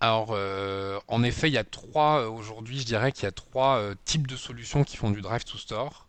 Alors, 0.00 0.30
euh, 0.32 0.98
en 1.08 1.22
effet, 1.22 1.48
il 1.48 1.54
y 1.54 1.58
a 1.58 1.64
trois, 1.64 2.20
euh, 2.20 2.28
aujourd'hui, 2.28 2.80
je 2.80 2.84
dirais 2.84 3.12
qu'il 3.12 3.24
y 3.24 3.26
a 3.26 3.32
trois 3.32 3.80
types 4.04 4.26
de 4.26 4.36
solutions 4.36 4.84
qui 4.84 4.96
font 4.96 5.10
du 5.10 5.22
Drive 5.22 5.44
to 5.44 5.56
Store. 5.56 6.06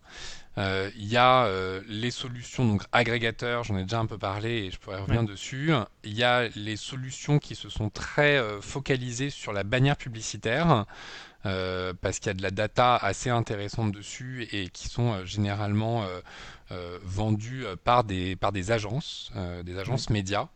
il 0.57 1.05
y 1.05 1.17
a 1.17 1.49
les 1.87 2.11
solutions 2.11 2.65
donc 2.65 2.83
agrégateurs, 2.91 3.63
j'en 3.63 3.77
ai 3.77 3.83
déjà 3.83 3.99
un 3.99 4.05
peu 4.05 4.17
parlé 4.17 4.65
et 4.65 4.71
je 4.71 4.79
pourrais 4.79 4.99
revenir 4.99 5.23
dessus. 5.23 5.71
Il 6.03 6.13
y 6.13 6.23
a 6.23 6.47
les 6.55 6.77
solutions 6.77 7.39
qui 7.39 7.55
se 7.55 7.69
sont 7.69 7.89
très 7.89 8.41
focalisées 8.61 9.29
sur 9.29 9.53
la 9.53 9.63
bannière 9.63 9.97
publicitaire. 9.97 10.85
parce 11.43 12.19
qu'il 12.19 12.27
y 12.27 12.29
a 12.31 12.33
de 12.33 12.41
la 12.41 12.51
data 12.51 12.95
assez 12.95 13.29
intéressante 13.29 13.91
dessus 13.91 14.47
et 14.51 14.69
qui 14.69 14.87
sont 14.87 15.25
généralement 15.25 16.05
vendus 17.03 17.65
euh, 17.65 17.75
par 17.81 18.03
des, 18.03 18.35
par 18.35 18.51
des 18.51 18.71
agences, 18.71 19.31
euh, 19.35 19.63
des 19.63 19.77
agences 19.77 20.09
médias. 20.09 20.47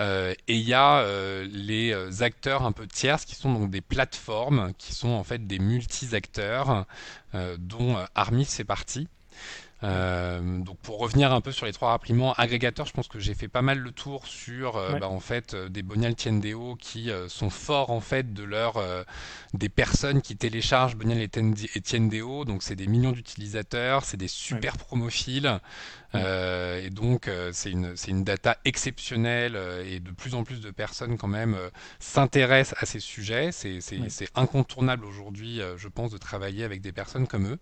et 0.00 0.36
il 0.48 0.60
y 0.68 0.74
a 0.74 1.02
les 1.44 2.22
acteurs 2.22 2.64
un 2.64 2.72
peu 2.72 2.86
tierces 2.86 3.24
qui 3.24 3.34
sont 3.34 3.52
donc 3.52 3.70
des 3.70 3.80
plateformes 3.80 4.72
qui 4.76 4.92
sont 4.92 5.08
en 5.08 5.24
fait 5.24 5.46
des 5.46 5.58
multi-acteurs 5.58 6.84
dont 7.58 7.96
Armis 8.14 8.44
fait 8.44 8.64
partie. 8.64 9.08
Euh, 9.82 10.60
donc 10.60 10.78
pour 10.78 10.98
revenir 10.98 11.32
un 11.32 11.42
peu 11.42 11.52
sur 11.52 11.66
les 11.66 11.72
trois 11.72 11.90
rapprochements 11.90 12.32
agrégateurs, 12.34 12.86
je 12.86 12.92
pense 12.92 13.08
que 13.08 13.18
j'ai 13.18 13.34
fait 13.34 13.48
pas 13.48 13.60
mal 13.60 13.78
le 13.78 13.90
tour 13.90 14.26
sur 14.26 14.76
euh, 14.76 14.98
bah, 14.98 15.08
en 15.08 15.20
fait 15.20 15.52
euh, 15.52 15.68
des 15.68 15.82
Bonial 15.82 16.14
Tiendeo 16.14 16.76
qui 16.76 17.10
sont 17.28 17.50
forts 17.50 17.90
en 17.90 18.00
fait 18.00 18.32
de 18.32 18.42
leur 18.42 18.82
des 19.54 19.68
personnes 19.68 20.22
qui 20.22 20.36
téléchargent 20.36 20.96
Bonial 20.96 21.20
et 21.20 21.80
Tiendeo, 21.80 22.44
donc 22.44 22.62
c'est 22.62 22.76
des 22.76 22.86
millions 22.86 23.12
d'utilisateurs, 23.12 24.04
c'est 24.04 24.16
des 24.16 24.28
super 24.28 24.76
promophiles 24.78 25.60
et 26.16 26.90
donc 26.90 27.30
c'est 27.52 27.70
une 27.70 27.96
c'est 27.96 28.10
une 28.10 28.24
data 28.24 28.58
exceptionnelle 28.64 29.58
et 29.86 30.00
de 30.00 30.10
plus 30.10 30.34
en 30.34 30.44
plus 30.44 30.60
de 30.60 30.70
personnes 30.70 31.16
quand 31.16 31.28
même 31.28 31.56
s'intéressent 31.98 32.82
à 32.82 32.86
ces 32.86 33.00
sujets. 33.00 33.52
C'est 33.52 33.80
c'est 33.80 34.28
incontournable 34.34 35.04
aujourd'hui, 35.04 35.60
je 35.76 35.88
pense, 35.88 36.10
de 36.10 36.18
travailler 36.18 36.64
avec 36.64 36.80
des 36.80 36.92
personnes 36.92 37.26
comme 37.26 37.46
eux. 37.48 37.58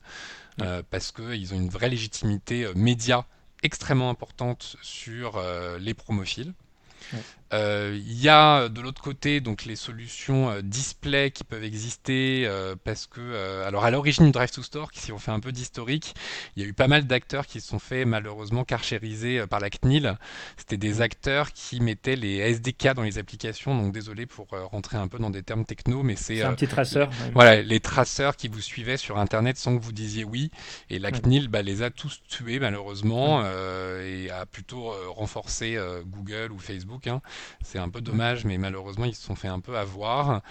Euh, 0.60 0.82
parce 0.88 1.10
qu'ils 1.10 1.52
ont 1.52 1.56
une 1.56 1.68
vraie 1.68 1.88
légitimité 1.88 2.64
euh, 2.64 2.72
média 2.76 3.26
extrêmement 3.62 4.08
importante 4.08 4.76
sur 4.82 5.36
euh, 5.36 5.78
les 5.78 5.94
promophiles. 5.94 6.52
Il 7.54 8.20
y 8.20 8.28
a 8.28 8.68
de 8.68 8.80
l'autre 8.80 9.02
côté 9.02 9.40
donc 9.40 9.64
les 9.64 9.76
solutions 9.76 10.60
display 10.62 11.30
qui 11.30 11.44
peuvent 11.44 11.64
exister 11.64 12.48
parce 12.84 13.06
que 13.06 13.64
alors 13.64 13.84
à 13.84 13.90
l'origine 13.90 14.26
du 14.26 14.32
Drive 14.32 14.50
to 14.50 14.62
Store, 14.62 14.90
si 14.92 15.12
on 15.12 15.18
fait 15.18 15.30
un 15.30 15.40
peu 15.40 15.52
d'historique, 15.52 16.14
il 16.56 16.62
y 16.62 16.66
a 16.66 16.68
eu 16.68 16.72
pas 16.72 16.88
mal 16.88 17.06
d'acteurs 17.06 17.46
qui 17.46 17.60
se 17.60 17.68
sont 17.68 17.78
fait 17.78 18.04
malheureusement 18.04 18.64
carchérisés 18.64 19.46
par 19.46 19.60
la 19.60 19.70
CNIL. 19.70 20.18
C'était 20.56 20.76
des 20.76 21.00
acteurs 21.00 21.52
qui 21.52 21.80
mettaient 21.80 22.16
les 22.16 22.38
SDK 22.38 22.94
dans 22.94 23.02
les 23.02 23.18
applications. 23.18 23.76
Donc 23.76 23.92
désolé 23.92 24.26
pour 24.26 24.48
rentrer 24.48 24.96
un 24.96 25.08
peu 25.08 25.18
dans 25.18 25.30
des 25.30 25.42
termes 25.42 25.64
techno, 25.64 26.02
mais 26.02 26.16
c'est 26.16 26.42
un 26.42 26.54
petit 26.54 26.68
traceur. 26.68 27.10
Voilà, 27.34 27.62
les 27.62 27.80
traceurs 27.80 28.36
qui 28.36 28.48
vous 28.48 28.60
suivaient 28.60 28.96
sur 28.96 29.18
Internet 29.18 29.56
sans 29.58 29.76
que 29.76 29.82
vous 29.82 29.92
disiez 29.92 30.24
oui. 30.24 30.50
Et 30.90 30.98
la 30.98 31.10
CNIL 31.10 31.48
bah, 31.48 31.62
les 31.62 31.82
a 31.82 31.90
tous 31.90 32.22
tués 32.28 32.58
malheureusement 32.58 33.44
et 33.44 34.30
a 34.30 34.46
plutôt 34.46 34.92
renforcé 35.12 35.78
Google 36.06 36.52
ou 36.52 36.58
Facebook. 36.58 37.06
Hein. 37.06 37.20
C'est 37.62 37.78
un 37.78 37.88
peu 37.88 38.00
dommage, 38.00 38.44
mais 38.44 38.58
malheureusement 38.58 39.04
ils 39.04 39.14
se 39.14 39.22
sont 39.22 39.34
fait 39.34 39.48
un 39.48 39.60
peu 39.60 39.76
avoir. 39.76 40.42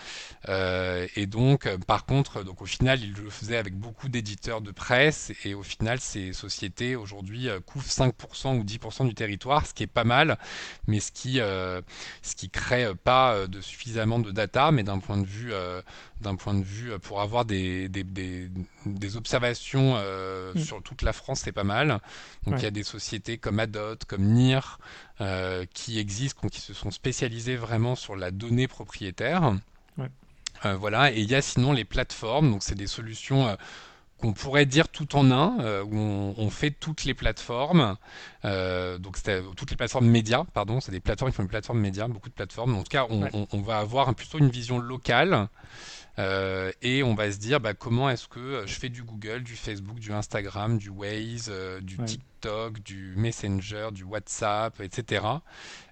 et 0.48 1.26
donc, 1.28 1.70
par 1.86 2.06
contre, 2.06 2.44
donc 2.44 2.62
au 2.62 2.66
final, 2.66 3.02
ils 3.02 3.14
le 3.14 3.30
faisaient 3.30 3.58
avec 3.58 3.76
beaucoup 3.76 4.10
d'éditeurs 4.10 4.62
de 4.62 4.72
presse 4.72 5.32
et 5.44 5.54
au 5.54 5.64
final, 5.64 6.00
ces 6.00 6.34
sociétés 6.34 6.96
aujourd'hui 6.96 7.50
couvrent 7.66 7.88
5% 7.88 8.60
ou 8.60 8.64
10% 8.64 9.08
du 9.08 9.14
territoire, 9.14 9.66
ce 9.66 9.74
qui 9.74 9.84
est 9.84 9.88
pas 9.88 10.04
mal, 10.04 10.38
mais 10.88 11.00
ce 11.00 11.12
qui 11.12 11.36
ce 11.38 12.36
qui 12.36 12.50
crée 12.50 12.94
pas 13.04 13.48
de 13.48 13.62
suffisamment 13.62 14.20
de 14.20 14.32
data, 14.32 14.72
mais 14.72 14.84
d'un 14.84 15.00
point 15.00 15.18
de 15.18 15.26
vue 15.26 15.54
d'un 16.22 16.36
point 16.36 16.54
de 16.54 16.64
vue 16.64 16.98
pour 17.00 17.22
avoir 17.22 17.46
des, 17.46 17.90
des, 17.90 18.04
des, 18.04 19.18
observations 19.18 19.98
mm. 19.98 20.60
sur 20.60 20.82
toute 20.82 21.02
la 21.02 21.14
France, 21.14 21.42
c'est 21.44 21.52
pas 21.52 21.64
mal. 21.64 22.00
Donc 22.46 22.56
il 22.58 22.64
y 22.64 22.68
a 22.68 22.72
des 22.72 22.84
sociétés 22.84 23.38
comme 23.38 23.60
Adot, 23.60 23.98
comme 24.08 24.24
NIR, 24.24 24.80
qui 25.74 26.00
existent, 26.00 26.48
qui 26.50 26.60
se 26.60 26.74
sont 26.74 26.92
spécialisées 26.92 27.56
vraiment 27.56 27.96
sur 27.96 28.16
la 28.16 28.32
donnée 28.32 28.68
propriétaire. 28.68 29.54
Euh, 30.66 30.76
voilà, 30.76 31.12
et 31.12 31.20
il 31.20 31.30
y 31.30 31.36
a 31.36 31.42
sinon 31.42 31.74
les 31.74 31.84
plateformes, 31.84 32.52
donc 32.52 32.64
c'est 32.64 32.76
des 32.76 32.88
solutions 32.88 33.48
euh, 33.48 33.56
qu'on 34.18 34.32
pourrait 34.32 34.66
dire 34.66 34.88
tout 34.88 35.16
en 35.16 35.30
un, 35.32 35.60
euh, 35.60 35.84
où 35.84 35.98
on, 35.98 36.50
fait 36.50 36.72
toutes 36.72 37.04
les 37.04 37.14
plateformes, 37.14 37.98
donc 38.44 39.18
toutes 39.58 39.72
les 39.72 39.76
plateformes 39.76 40.08
médias, 40.08 40.46
pardon, 40.54 40.80
c'est 40.80 40.92
des 40.94 41.02
plateformes 41.02 41.32
qui 41.32 41.36
font 41.36 41.44
une 41.44 41.50
plateforme 41.50 41.80
médias, 41.80 42.08
beaucoup 42.08 42.30
de 42.30 42.34
plateformes. 42.34 42.76
En 42.76 42.84
tout 42.84 42.90
cas, 42.90 43.06
on, 43.10 43.62
va 43.62 43.80
avoir 43.80 44.14
plutôt 44.16 44.38
une 44.38 44.50
vision 44.50 44.80
locale. 44.80 45.50
Et 46.18 47.04
on 47.04 47.16
va 47.16 47.32
se 47.32 47.38
dire 47.38 47.60
bah, 47.60 47.74
comment 47.74 48.10
est-ce 48.10 48.28
que 48.28 48.64
je 48.66 48.74
fais 48.74 48.90
du 48.90 49.04
Google, 49.04 49.44
du 49.44 49.56
Facebook, 49.56 50.00
du 50.00 50.12
Instagram, 50.12 50.78
du 50.78 50.90
Waze, 50.90 51.52
du 51.82 51.98
TikTok, 51.98 52.82
du 52.84 53.14
Messenger, 53.16 53.90
du 53.92 54.04
WhatsApp, 54.04 54.80
etc. 54.82 55.22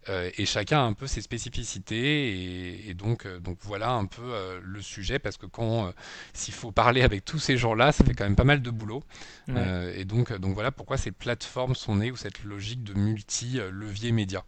Euh, 0.10 0.32
et 0.38 0.46
chacun 0.46 0.80
a 0.80 0.84
un 0.84 0.94
peu 0.94 1.06
ses 1.06 1.22
spécificités 1.22 2.90
et, 2.90 2.94
donc, 2.96 3.28
euh, 3.28 3.40
donc 3.40 3.58
voilà 3.62 3.92
un 3.92 4.08
peu 4.08 4.24
euh, 4.24 4.60
le 4.63 4.82
sujet 4.82 5.20
parce 5.20 5.38
que 5.38 5.46
quand 5.46 5.94
s'il 6.34 6.56
faut 6.56 6.72
parler 6.72 7.04
avec 7.04 7.24
tous 7.24 7.38
ces 7.38 7.56
gens-là, 7.56 7.92
ça 7.92 8.04
fait 8.04 8.13
quand 8.13 8.24
même 8.24 8.36
pas 8.36 8.44
mal 8.44 8.62
de 8.62 8.72
boulot. 8.72 9.04
et 9.48 10.06
donc, 10.06 10.34
donc 10.34 10.54
voilà 10.54 10.72
pourquoi 10.72 10.98
ces 10.98 11.12
plateformes 11.12 11.75
sont 11.75 11.96
nées 11.96 12.12
ou 12.12 12.16
cette 12.16 12.44
logique 12.44 12.84
de 12.84 12.94
multi-levier 12.94 14.12
média. 14.12 14.44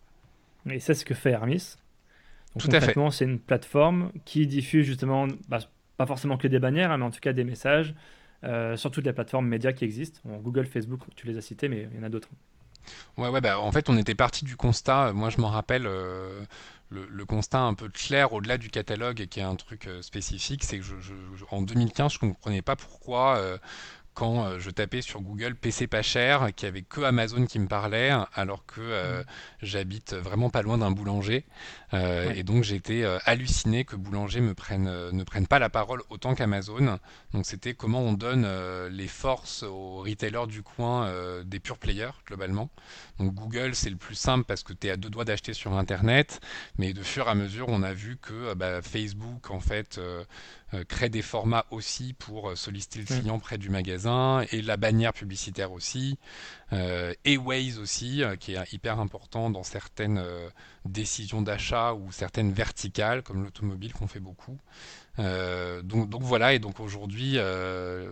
Et 0.70 0.80
c'est 0.80 0.94
ce 0.94 1.06
que 1.06 1.14
fait 1.14 1.32
Hermis. 1.32 1.76
Tout 2.58 2.70
à 2.72 2.82
fait. 2.82 2.96
C'est 3.12 3.26
une 3.26 3.40
plateforme 3.40 4.12
qui 4.26 4.46
diffuse 4.48 4.86
justement, 4.86 5.28
bah, 5.48 5.60
pas 5.98 6.06
forcément 6.06 6.38
que 6.38 6.48
des 6.48 6.60
bannières, 6.60 6.92
hein, 6.92 6.98
mais 6.98 7.06
en 7.06 7.12
tout 7.12 7.20
cas 7.20 7.34
des 7.34 7.44
messages 7.44 7.94
sur 8.76 8.92
toutes 8.92 9.06
les 9.06 9.14
plateformes 9.14 9.48
médias 9.48 9.72
qui 9.72 9.86
existent. 9.86 10.20
Google, 10.26 10.66
Facebook, 10.66 11.02
tu 11.16 11.28
les 11.28 11.38
as 11.38 11.42
cités, 11.42 11.70
mais 11.70 11.88
il 11.92 11.98
y 11.98 12.00
en 12.02 12.04
a 12.04 12.10
d'autres. 12.10 12.30
Ouais, 13.18 13.30
ouais, 13.30 13.42
bah, 13.42 13.60
en 13.60 13.72
fait, 13.72 13.90
on 13.90 13.98
était 13.98 14.16
parti 14.16 14.46
du 14.46 14.56
constat, 14.56 15.08
euh, 15.08 15.14
moi 15.14 15.30
je 15.30 15.40
m'en 15.40 15.50
rappelle, 15.50 15.86
euh, 15.86 16.44
le, 16.90 17.26
constat 17.26 17.62
un 17.62 17.74
peu 17.74 17.90
clair 17.90 18.34
au-delà 18.34 18.58
du 18.58 18.70
catalogue 18.70 19.22
et 19.22 19.28
qui 19.28 19.40
est 19.40 19.44
un 19.44 19.56
truc 19.56 19.88
euh, 19.88 20.02
spécifique, 20.02 20.64
c'est 20.64 20.78
que 20.78 20.84
je, 20.84 20.96
en 21.50 21.62
2015, 21.62 22.14
je 22.14 22.26
ne 22.26 22.32
comprenais 22.32 22.62
pas 22.62 22.76
pourquoi 22.76 23.42
quand 24.14 24.46
euh, 24.46 24.60
je 24.60 24.70
tapais 24.70 25.02
sur 25.02 25.22
Google 25.22 25.56
PC 25.56 25.88
pas 25.88 26.02
cher, 26.02 26.54
qu'il 26.56 26.68
n'y 26.68 26.70
avait 26.70 26.82
que 26.82 27.02
Amazon 27.02 27.46
qui 27.46 27.60
me 27.60 27.68
parlait, 27.68 28.12
alors 28.34 28.66
que 28.66 28.82
euh, 28.82 29.22
mm. 29.22 29.26
j'habite 29.62 30.14
vraiment 30.14 30.50
pas 30.50 30.62
loin 30.62 30.78
d'un 30.78 30.92
boulanger. 30.92 31.46
Euh, 31.94 32.32
et 32.34 32.44
donc 32.44 32.64
j'étais 32.64 33.04
halluciné 33.26 33.86
que 33.86 33.96
boulanger 33.96 34.42
me 34.42 34.54
prenne, 34.54 34.86
ne 35.12 35.24
prenne 35.24 35.48
pas 35.48 35.60
la 35.60 35.70
parole 35.70 36.02
autant 36.10 36.34
qu'Amazon. 36.34 37.00
Donc 37.34 37.46
c'était 37.46 37.74
comment 37.74 38.02
on 38.02 38.14
donne 38.14 38.48
les 38.90 39.08
forces 39.08 39.64
aux 39.64 39.98
retailers 39.98 40.48
du 40.48 40.64
coin 40.64 41.12
des 41.44 41.60
pure 41.60 41.78
players 41.78 42.12
globalement. 42.26 42.70
Donc 43.20 43.34
Google 43.34 43.76
c'est 43.76 43.92
le 43.92 43.96
plus 43.96 44.16
simple 44.16 44.46
parce 44.46 44.64
que 44.64 44.74
tu 44.74 44.88
es 44.88 44.92
à 44.92 44.98
deux 44.98 45.10
doigts 45.10 45.26
d'acheter 45.26 45.54
sur 45.54 45.74
Internet, 45.74 46.42
mais 46.78 46.94
de 46.94 47.04
fur 47.04 47.28
et 47.28 47.30
à 47.30 47.36
mesure 47.36 47.68
on 47.70 47.84
a 47.84 47.94
vu 47.94 48.18
que 48.18 48.56
bah, 48.56 48.82
Facebook 48.82 49.52
en 49.52 49.60
fait 49.60 50.00
crée 50.88 51.10
des 51.10 51.22
formats 51.22 51.66
aussi 51.72 52.14
pour 52.14 52.50
euh, 52.50 52.56
solliciter 52.56 53.00
le 53.00 53.06
client 53.06 53.40
près 53.40 53.58
du 53.58 53.70
magasin 53.70 54.46
et 54.52 54.62
la 54.62 54.78
bannière 54.78 55.14
publicitaire 55.14 55.72
aussi. 55.72 56.18
Euh, 56.72 57.14
et 57.26 57.38
Waze 57.38 57.80
aussi 57.80 58.24
qui 58.40 58.56
est 58.56 58.74
hyper 58.74 59.00
important 59.00 59.50
dans 59.50 59.64
certaines 59.64 60.24
décisions 60.86 61.42
d'achat 61.42 61.94
ou 61.94 62.12
certaines 62.12 62.52
verticales 62.52 63.22
comme 63.22 63.44
l'automobile 63.44 63.94
qu'on 63.94 64.08
fait 64.08 64.20
beaucoup. 64.20 64.58
Donc, 65.18 66.10
donc, 66.10 66.24
voilà 66.24 66.54
et 66.54 66.60
donc 66.60 66.80
aujourd'hui 66.80 67.38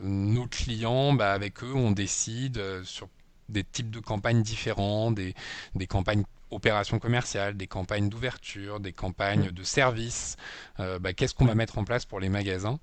nos 0.03 0.45
clients 0.45 1.13
bah, 1.13 1.33
avec 1.33 1.63
eux 1.63 1.73
on 1.73 1.91
décide 1.91 2.61
sur 2.83 3.09
des 3.49 3.63
types 3.63 3.89
de 3.89 3.99
campagnes 3.99 4.43
différents 4.43 5.11
des, 5.11 5.33
des 5.73 5.87
campagnes 5.87 6.23
opérations 6.51 6.99
commerciales, 6.99 7.55
des 7.55 7.67
campagnes 7.67 8.09
d'ouverture, 8.09 8.79
des 8.79 8.93
campagnes 8.93 9.51
de 9.51 9.63
service. 9.63 10.37
Euh, 10.79 10.99
bah, 10.99 11.13
qu'est-ce 11.13 11.33
qu'on 11.33 11.45
va 11.45 11.55
mettre 11.55 11.77
en 11.77 11.83
place 11.83 12.05
pour 12.05 12.19
les 12.19 12.29
magasins? 12.29 12.79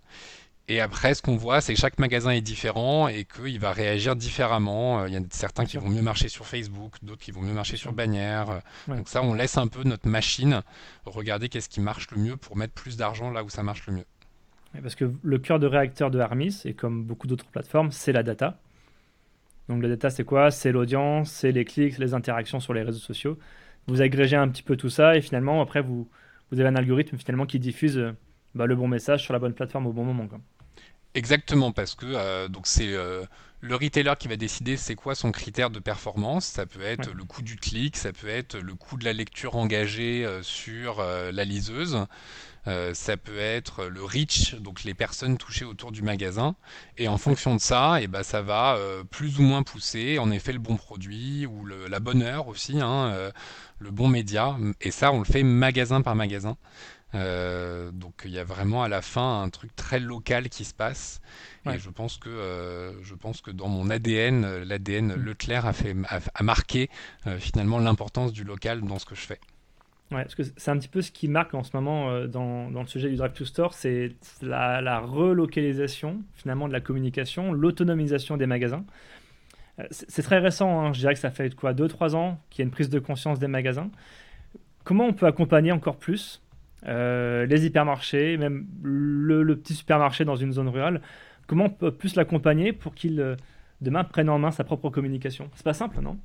Et 0.70 0.80
après, 0.80 1.14
ce 1.14 1.22
qu'on 1.22 1.36
voit, 1.36 1.62
c'est 1.62 1.72
que 1.72 1.80
chaque 1.80 1.98
magasin 1.98 2.30
est 2.30 2.42
différent 2.42 3.08
et 3.08 3.24
qu'il 3.24 3.58
va 3.58 3.72
réagir 3.72 4.16
différemment. 4.16 5.00
Euh, 5.00 5.08
il 5.08 5.14
y 5.14 5.16
a 5.16 5.20
certains 5.30 5.64
qui 5.64 5.78
vont 5.78 5.88
mieux 5.88 6.02
marcher 6.02 6.28
sur 6.28 6.46
Facebook, 6.46 6.96
d'autres 7.02 7.22
qui 7.22 7.30
vont 7.30 7.40
mieux 7.40 7.54
marcher 7.54 7.78
sur 7.78 7.92
bannière. 7.92 8.60
Donc 8.86 9.08
ça, 9.08 9.22
on 9.22 9.32
laisse 9.32 9.56
un 9.56 9.68
peu 9.68 9.82
notre 9.84 10.08
machine 10.08 10.62
regarder 11.06 11.48
qu'est-ce 11.48 11.70
qui 11.70 11.80
marche 11.80 12.10
le 12.10 12.20
mieux 12.20 12.36
pour 12.36 12.56
mettre 12.56 12.74
plus 12.74 12.96
d'argent 12.98 13.30
là 13.30 13.44
où 13.44 13.48
ça 13.48 13.62
marche 13.62 13.86
le 13.86 13.94
mieux. 13.94 14.04
Parce 14.82 14.94
que 14.94 15.10
le 15.22 15.38
cœur 15.38 15.58
de 15.58 15.66
réacteur 15.66 16.10
de 16.10 16.18
Hermis, 16.18 16.60
et 16.64 16.74
comme 16.74 17.02
beaucoup 17.02 17.26
d'autres 17.26 17.46
plateformes, 17.46 17.90
c'est 17.90 18.12
la 18.12 18.22
data. 18.22 18.58
Donc 19.68 19.82
la 19.82 19.88
data, 19.88 20.10
c'est 20.10 20.24
quoi? 20.24 20.50
C'est 20.50 20.72
l'audience, 20.72 21.30
c'est 21.30 21.52
les 21.52 21.64
clics, 21.64 21.98
les 21.98 22.14
interactions 22.14 22.60
sur 22.60 22.74
les 22.74 22.82
réseaux 22.82 22.98
sociaux. 22.98 23.38
Vous 23.86 24.02
agrégez 24.02 24.36
un 24.36 24.48
petit 24.48 24.62
peu 24.62 24.76
tout 24.76 24.90
ça 24.90 25.16
et 25.16 25.20
finalement, 25.20 25.60
après, 25.60 25.82
vous, 25.82 26.08
vous 26.50 26.60
avez 26.60 26.68
un 26.68 26.76
algorithme 26.76 27.16
finalement 27.18 27.46
qui 27.46 27.58
diffuse 27.58 27.98
euh, 27.98 28.12
bah, 28.54 28.66
le 28.66 28.76
bon 28.76 28.88
message 28.88 29.22
sur 29.22 29.32
la 29.32 29.38
bonne 29.38 29.54
plateforme 29.54 29.86
au 29.86 29.92
bon 29.92 30.04
moment. 30.04 30.28
Exactement, 31.14 31.72
parce 31.72 31.94
que 31.94 32.06
euh, 32.06 32.48
c'est 32.64 32.94
euh, 32.94 33.24
le 33.60 33.74
retailer 33.74 34.14
qui 34.18 34.28
va 34.28 34.36
décider 34.36 34.76
c'est 34.76 34.94
quoi 34.94 35.14
son 35.14 35.32
critère 35.32 35.70
de 35.70 35.78
performance. 35.78 36.46
Ça 36.46 36.66
peut 36.66 36.82
être 36.82 37.12
le 37.12 37.24
coût 37.24 37.42
du 37.42 37.56
clic, 37.56 37.96
ça 37.96 38.12
peut 38.12 38.28
être 38.28 38.56
le 38.56 38.74
coût 38.74 38.96
de 38.96 39.04
la 39.04 39.12
lecture 39.12 39.56
engagée 39.56 40.26
sur 40.42 41.02
la 41.02 41.44
liseuse. 41.44 42.06
Euh, 42.68 42.92
ça 42.92 43.16
peut 43.16 43.38
être 43.38 43.86
le 43.86 44.04
reach, 44.04 44.54
donc 44.56 44.84
les 44.84 44.92
personnes 44.92 45.38
touchées 45.38 45.64
autour 45.64 45.90
du 45.90 46.02
magasin. 46.02 46.54
Et 46.98 47.08
en 47.08 47.16
fonction 47.16 47.54
de 47.54 47.60
ça, 47.60 48.00
et 48.00 48.04
eh 48.04 48.06
ben, 48.08 48.22
ça 48.22 48.42
va 48.42 48.74
euh, 48.74 49.04
plus 49.04 49.38
ou 49.38 49.42
moins 49.42 49.62
pousser 49.62 50.18
en 50.18 50.30
effet 50.30 50.52
le 50.52 50.58
bon 50.58 50.76
produit 50.76 51.46
ou 51.46 51.64
la 51.64 52.00
bonne 52.00 52.22
heure 52.22 52.48
aussi, 52.48 52.80
hein, 52.80 53.10
euh, 53.12 53.30
le 53.78 53.90
bon 53.90 54.08
média. 54.08 54.56
Et 54.82 54.90
ça, 54.90 55.12
on 55.12 55.20
le 55.20 55.24
fait 55.24 55.42
magasin 55.42 56.02
par 56.02 56.14
magasin. 56.14 56.56
Donc 57.14 58.22
il 58.24 58.30
y 58.30 58.38
a 58.38 58.44
vraiment 58.44 58.82
à 58.82 58.88
la 58.88 59.02
fin 59.02 59.42
un 59.42 59.48
truc 59.48 59.74
très 59.76 60.00
local 60.00 60.48
qui 60.48 60.64
se 60.64 60.74
passe. 60.74 61.20
Et 61.66 61.78
je 61.78 61.90
pense 61.90 62.18
que 62.18 62.94
je 63.02 63.14
pense 63.14 63.40
que 63.40 63.50
dans 63.50 63.68
mon 63.68 63.90
ADN, 63.90 64.62
l'ADN 64.62 65.14
mm. 65.14 65.24
Leclerc 65.24 65.66
a 65.66 65.72
fait 65.72 65.96
a 66.08 66.42
marqué 66.42 66.90
finalement 67.38 67.78
l'importance 67.78 68.32
du 68.32 68.44
local 68.44 68.82
dans 68.82 68.98
ce 68.98 69.06
que 69.06 69.14
je 69.14 69.22
fais. 69.22 69.40
Ouais, 70.10 70.22
parce 70.22 70.34
que 70.34 70.42
c'est 70.42 70.70
un 70.70 70.78
petit 70.78 70.88
peu 70.88 71.02
ce 71.02 71.10
qui 71.10 71.28
marque 71.28 71.52
en 71.52 71.62
ce 71.62 71.70
moment 71.74 72.10
euh, 72.10 72.26
dans, 72.26 72.70
dans, 72.70 72.80
le 72.80 72.86
sujet 72.86 73.10
du 73.10 73.16
Drive 73.16 73.34
to 73.34 73.44
Store, 73.44 73.74
c'est 73.74 74.12
la, 74.40 75.00
relocalisation 75.00 76.22
finalement 76.34 76.66
de 76.66 76.72
la 76.72 76.80
communication, 76.80 77.52
l'autonomisation 77.52 78.38
des 78.38 78.46
magasins. 78.46 78.86
Euh, 79.78 79.84
c'est 79.90 80.22
très 80.22 80.38
récent, 80.38 80.80
hein, 80.80 80.92
je 80.94 81.00
dirais 81.00 81.12
que 81.12 81.20
ça 81.20 81.30
fait 81.30 81.54
quoi 81.54 81.74
2-3 81.74 82.14
ans 82.14 82.40
qu'il 82.48 82.62
y 82.62 82.62
a 82.62 82.64
une 82.64 82.70
prise 82.70 82.88
de 82.88 82.98
conscience 82.98 83.38
des 83.38 83.48
magasins. 83.48 83.90
Comment 84.82 85.04
on 85.04 85.12
peut 85.12 85.26
accompagner 85.26 85.72
encore 85.72 85.98
plus 85.98 86.40
euh, 86.86 87.46
les 87.46 87.66
hypermarchés, 87.66 88.36
même 88.36 88.66
le, 88.82 89.42
le, 89.42 89.56
petit 89.56 89.74
supermarché 89.74 90.24
dans 90.24 90.36
une 90.36 90.52
zone 90.52 90.68
rurale 90.68 91.00
Comment 91.46 91.64
on 91.64 91.70
peut 91.70 91.92
plus 91.92 92.14
l'accompagner 92.14 92.72
pour 92.72 92.94
qu'il 92.94 93.36
demain 93.80 94.04
prenne 94.04 94.28
en 94.28 94.38
main 94.38 94.50
sa 94.50 94.64
propre 94.64 94.90
communication? 94.90 95.50
C'est 95.54 95.64
pas 95.64 95.72
simple, 95.72 96.00
non? 96.00 96.18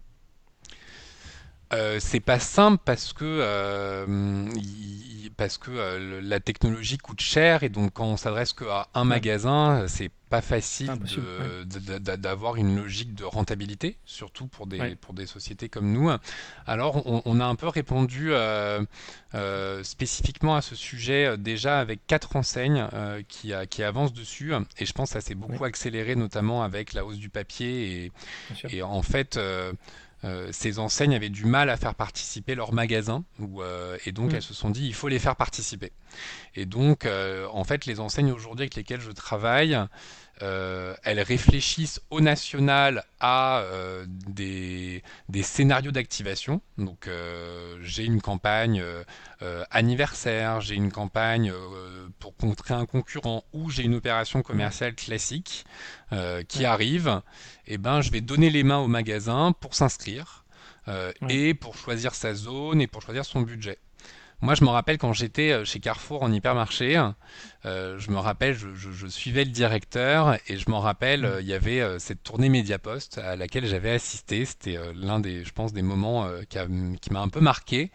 Euh, 1.73 1.99
c'est 1.99 2.19
pas 2.19 2.39
simple 2.39 2.81
parce 2.85 3.13
que 3.13 4.05
parce 5.35 5.57
que 5.57 5.71
la 6.21 6.39
technologie 6.39 6.97
coûte 6.97 7.21
cher 7.21 7.63
et 7.63 7.69
donc 7.69 7.93
quand 7.93 8.05
on 8.05 8.17
s'adresse 8.17 8.53
qu'à 8.53 8.87
un 8.93 9.03
magasin, 9.03 9.85
c'est 9.87 10.11
pas 10.33 10.41
facile 10.41 10.91
d'avoir 12.17 12.55
une 12.55 12.75
logique 12.75 13.13
de 13.13 13.23
rentabilité, 13.23 13.97
surtout 14.03 14.47
pour 14.47 14.65
des, 14.65 14.95
pour 14.95 15.13
des 15.13 15.27
sociétés 15.27 15.69
comme 15.69 15.91
nous. 15.91 16.09
Alors, 16.65 17.03
on, 17.05 17.39
a 17.39 17.45
un 17.45 17.53
peu 17.53 17.67
répondu 17.67 18.29
euh, 18.31 18.83
euh, 19.35 19.83
spécifiquement 19.83 20.55
à 20.55 20.63
ce 20.63 20.73
sujet 20.73 21.25
euh, 21.25 21.37
déjà 21.37 21.79
avec 21.79 22.07
quatre 22.07 22.35
enseignes 22.35 22.87
qui, 23.27 23.53
qui 23.69 23.83
avancent 23.83 24.13
dessus. 24.13 24.53
Et 24.79 24.87
je 24.87 24.93
pense 24.93 25.09
que 25.09 25.13
ça 25.13 25.21
s'est 25.21 25.35
beaucoup 25.35 25.65
accéléré, 25.65 26.15
notamment 26.15 26.63
avec 26.63 26.93
la 26.93 27.05
hausse 27.05 27.19
du 27.19 27.29
papier. 27.29 28.11
Et, 28.71 28.77
et 28.77 28.81
en 28.81 29.03
fait, 29.03 29.39
ces 30.51 30.79
enseignes 30.79 31.15
avaient 31.15 31.29
du 31.29 31.45
mal 31.45 31.69
à 31.69 31.77
faire 31.77 31.95
participer 31.95 32.55
leurs 32.55 32.73
magasins, 32.73 33.23
et 34.05 34.11
donc 34.11 34.31
mm. 34.31 34.35
elles 34.35 34.41
se 34.41 34.53
sont 34.53 34.69
dit 34.69 34.85
il 34.87 34.93
faut 34.93 35.07
les 35.07 35.19
faire 35.19 35.35
participer. 35.35 35.91
Et 36.55 36.65
donc, 36.65 37.07
en 37.51 37.63
fait, 37.63 37.85
les 37.85 37.99
enseignes 37.99 38.31
aujourd'hui 38.31 38.63
avec 38.63 38.75
lesquelles 38.75 39.01
je 39.01 39.11
travaille, 39.11 39.77
euh, 40.41 40.95
elles 41.03 41.21
réfléchissent 41.21 42.01
au 42.09 42.19
national 42.19 43.05
à 43.19 43.59
euh, 43.59 44.05
des, 44.07 45.03
scénarios 45.43 45.91
d'activation. 45.91 46.61
Donc 46.77 47.07
euh, 47.07 47.77
j'ai 47.81 48.03
une 48.03 48.21
campagne 48.21 48.83
anniversaire, 49.71 50.61
j'ai 50.61 50.75
une 50.75 50.91
campagne 50.91 51.53
pour 52.19 52.35
contrer 52.35 52.73
un 52.73 52.85
concurrent 52.85 53.43
ou 53.53 53.69
j'ai 53.69 53.83
une 53.83 53.95
opération 53.95 54.41
commerciale 54.41 54.95
classique 54.95 55.65
qui 56.47 56.65
arrive. 56.65 57.21
Et 57.67 57.73
eh 57.75 57.77
ben 57.77 58.01
je 58.01 58.11
vais 58.11 58.21
donner 58.21 58.49
les 58.49 58.63
mains 58.63 58.79
au 58.79 58.87
magasin 58.87 59.51
pour 59.51 59.75
s'inscrire. 59.75 60.45
et 61.29 61.53
pour 61.53 61.75
choisir 61.77 62.15
sa 62.15 62.33
zone 62.33 62.81
et 62.81 62.87
pour 62.87 63.01
choisir 63.01 63.25
son 63.25 63.41
budget. 63.41 63.79
Moi, 64.43 64.55
je 64.55 64.65
me 64.65 64.69
rappelle 64.69 64.97
quand 64.97 65.13
j'étais 65.13 65.63
chez 65.63 65.79
Carrefour 65.79 66.21
en 66.21 66.29
hypermarché, 66.29 67.01
euh, 67.65 67.97
je 67.97 68.11
me 68.11 68.17
rappelle, 68.17 68.53
je, 68.53 69.07
suivais 69.07 69.45
le 69.45 69.51
directeur 69.51 70.37
et 70.49 70.57
je 70.57 70.69
m'en 70.69 70.81
rappelle, 70.81 71.23
euh, 71.23 71.41
il 71.41 71.47
y 71.47 71.53
avait 71.53 71.79
euh, 71.79 71.97
cette 71.97 72.23
tournée 72.23 72.49
Mediapost 72.49 73.19
à 73.19 73.37
laquelle 73.37 73.65
j'avais 73.65 73.91
assisté. 73.91 74.43
C'était 74.43 74.77
l'un 74.95 75.21
des, 75.21 75.45
je 75.45 75.53
pense, 75.53 75.71
des 75.71 75.81
moments 75.81 76.29
qui 76.49 77.13
m'a 77.13 77.21
un 77.21 77.29
peu 77.29 77.39
marqué. 77.39 77.89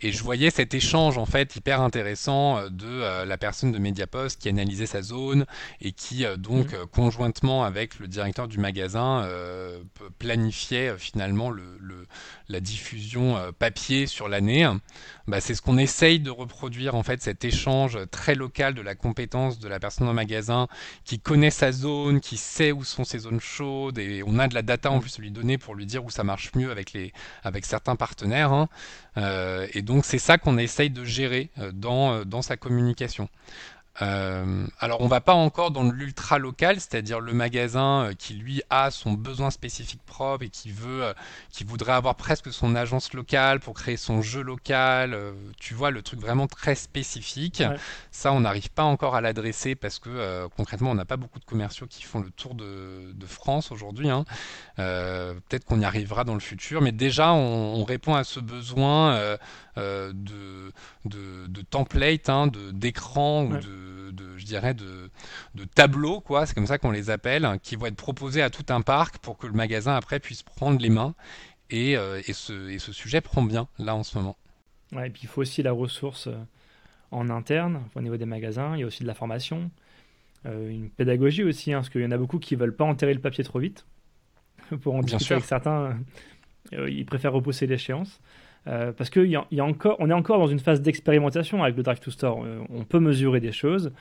Et 0.00 0.12
je 0.12 0.22
voyais 0.22 0.50
cet 0.50 0.74
échange 0.74 1.18
en 1.18 1.26
fait 1.26 1.56
hyper 1.56 1.80
intéressant 1.80 2.68
de 2.70 3.24
la 3.24 3.38
personne 3.38 3.72
de 3.72 3.78
Mediapost 3.78 4.40
qui 4.40 4.48
analysait 4.48 4.86
sa 4.86 5.02
zone 5.02 5.46
et 5.80 5.92
qui 5.92 6.24
donc 6.38 6.72
mm. 6.72 6.86
conjointement 6.92 7.64
avec 7.64 7.98
le 7.98 8.06
directeur 8.06 8.46
du 8.46 8.58
magasin 8.58 9.28
planifiait 10.18 10.96
finalement 10.98 11.50
le, 11.50 11.78
la 12.48 12.60
diffusion 12.60 13.36
papier 13.58 14.06
sur 14.06 14.28
l'année. 14.28 14.68
Bah, 15.26 15.40
c'est 15.40 15.54
ce 15.54 15.62
qu'on 15.62 15.78
essaye 15.78 16.20
de 16.20 16.30
reproduire 16.30 16.94
en 16.94 17.02
fait 17.02 17.22
cet 17.22 17.44
échange 17.44 17.98
très 18.10 18.34
local 18.34 18.74
de 18.74 18.82
la 18.82 18.94
compétence 18.94 19.58
de 19.58 19.68
la 19.68 19.80
personne 19.80 20.08
en 20.08 20.12
magasin, 20.12 20.68
qui 21.04 21.18
connaît 21.18 21.50
sa 21.50 21.72
zone, 21.72 22.20
qui 22.20 22.36
sait 22.36 22.72
où 22.72 22.84
sont 22.84 23.04
ses 23.04 23.20
zones 23.20 23.40
chaudes, 23.40 23.98
et 23.98 24.22
on 24.26 24.38
a 24.38 24.48
de 24.48 24.54
la 24.54 24.62
data 24.62 24.90
en 24.90 25.00
plus 25.00 25.18
à 25.18 25.22
lui 25.22 25.30
donner 25.30 25.58
pour 25.58 25.74
lui 25.74 25.86
dire 25.86 26.04
où 26.04 26.10
ça 26.10 26.24
marche 26.24 26.52
mieux 26.54 26.70
avec, 26.70 26.92
les, 26.92 27.12
avec 27.42 27.64
certains 27.64 27.96
partenaires. 27.96 28.52
Hein. 28.52 28.68
Euh, 29.16 29.66
et 29.72 29.82
donc 29.86 30.04
c'est 30.04 30.18
ça 30.18 30.36
qu'on 30.36 30.58
essaye 30.58 30.90
de 30.90 31.04
gérer 31.04 31.50
euh, 31.58 31.70
dans, 31.72 32.12
euh, 32.12 32.24
dans 32.24 32.42
sa 32.42 32.56
communication. 32.56 33.28
Euh, 34.02 34.66
alors 34.78 35.00
on 35.00 35.06
va 35.06 35.22
pas 35.22 35.32
encore 35.32 35.70
dans 35.70 35.84
l'ultra 35.84 36.38
local, 36.38 36.80
c'est-à-dire 36.80 37.18
le 37.18 37.32
magasin 37.32 38.10
qui 38.18 38.34
lui 38.34 38.60
a 38.68 38.90
son 38.90 39.14
besoin 39.14 39.50
spécifique 39.50 40.02
propre 40.04 40.44
et 40.44 40.50
qui 40.50 40.70
veut, 40.70 41.14
qui 41.50 41.64
voudrait 41.64 41.94
avoir 41.94 42.14
presque 42.14 42.52
son 42.52 42.76
agence 42.76 43.14
locale 43.14 43.58
pour 43.58 43.72
créer 43.72 43.96
son 43.96 44.20
jeu 44.20 44.42
local. 44.42 45.16
tu 45.58 45.72
vois 45.72 45.90
le 45.90 46.02
truc 46.02 46.20
vraiment 46.20 46.46
très 46.46 46.74
spécifique. 46.74 47.62
Ça 48.10 48.34
on 48.34 48.40
n'arrive 48.40 48.70
pas 48.70 48.82
encore 48.82 49.14
à 49.14 49.22
l'adresser 49.22 49.74
parce 49.76 49.98
que 49.98 50.46
concrètement 50.58 50.90
on 50.90 50.94
n'a 50.94 51.06
pas 51.06 51.16
beaucoup 51.16 51.38
de 51.38 51.46
commerciaux 51.46 51.86
qui 51.86 52.02
font 52.02 52.20
le 52.20 52.28
tour 52.28 52.54
de, 52.54 53.14
France 53.26 53.72
aujourd'hui. 53.72 54.10
Hein. 54.10 54.26
Peut-être 54.76 55.64
qu'on 55.64 55.80
y 55.80 55.86
arrivera 55.86 56.24
dans 56.24 56.34
le 56.34 56.40
futur, 56.40 56.82
mais 56.82 56.92
déjà 56.92 57.32
on, 57.32 57.82
répond 57.84 58.14
à 58.14 58.24
ce 58.24 58.40
besoin 58.40 59.38
de, 59.76 60.72
de, 61.04 61.62
template, 61.62 62.28
hein, 62.28 62.50
d'écran 62.72 63.44
ou 63.44 63.56
de 63.56 63.96
de, 64.12 64.36
je 64.36 64.44
dirais, 64.44 64.74
de, 64.74 65.10
de 65.54 65.64
tableaux, 65.64 66.20
quoi, 66.20 66.46
c'est 66.46 66.54
comme 66.54 66.66
ça 66.66 66.78
qu'on 66.78 66.90
les 66.90 67.10
appelle, 67.10 67.58
qui 67.62 67.76
vont 67.76 67.86
être 67.86 67.96
proposés 67.96 68.42
à 68.42 68.50
tout 68.50 68.64
un 68.68 68.80
parc 68.80 69.18
pour 69.18 69.38
que 69.38 69.46
le 69.46 69.52
magasin 69.52 69.94
après 69.94 70.20
puisse 70.20 70.42
prendre 70.42 70.80
les 70.80 70.90
mains. 70.90 71.14
Et, 71.70 71.96
euh, 71.96 72.20
et, 72.26 72.32
ce, 72.32 72.68
et 72.70 72.78
ce, 72.78 72.92
sujet 72.92 73.20
prend 73.20 73.42
bien 73.42 73.66
là 73.78 73.96
en 73.96 74.04
ce 74.04 74.16
moment. 74.16 74.36
Ouais, 74.92 75.08
et 75.08 75.10
puis 75.10 75.22
il 75.24 75.28
faut 75.28 75.40
aussi 75.40 75.64
la 75.64 75.72
ressource 75.72 76.28
euh, 76.28 76.36
en 77.10 77.28
interne, 77.28 77.82
au 77.96 78.00
niveau 78.00 78.16
des 78.16 78.24
magasins, 78.24 78.76
il 78.76 78.80
y 78.80 78.82
a 78.84 78.86
aussi 78.86 79.02
de 79.02 79.08
la 79.08 79.14
formation, 79.14 79.70
euh, 80.46 80.70
une 80.70 80.90
pédagogie 80.90 81.42
aussi, 81.42 81.72
hein, 81.72 81.78
parce 81.78 81.90
qu'il 81.90 82.02
y 82.02 82.06
en 82.06 82.12
a 82.12 82.18
beaucoup 82.18 82.38
qui 82.38 82.54
veulent 82.54 82.76
pas 82.76 82.84
enterrer 82.84 83.14
le 83.14 83.20
papier 83.20 83.42
trop 83.42 83.58
vite. 83.58 83.84
Pour 84.82 84.94
en 84.94 85.00
discuter 85.00 85.34
avec 85.34 85.44
certains, 85.44 85.98
ils 86.72 87.04
préfèrent 87.04 87.32
repousser 87.32 87.66
l'échéance. 87.66 88.20
Euh, 88.68 88.92
parce 88.92 89.10
qu'on 89.10 89.22
y 89.22 89.36
a 89.36 89.64
encore, 89.64 89.96
on 90.00 90.10
est 90.10 90.14
encore 90.14 90.38
dans 90.38 90.48
une 90.48 90.58
phase 90.58 90.82
d'expérimentation 90.82 91.62
avec 91.62 91.76
le 91.76 91.82
Drive 91.82 92.00
to 92.00 92.10
Store. 92.10 92.42
Euh, 92.44 92.58
on 92.70 92.84
peut 92.84 92.98
mesurer 92.98 93.40
des 93.40 93.52
choses. 93.52 93.92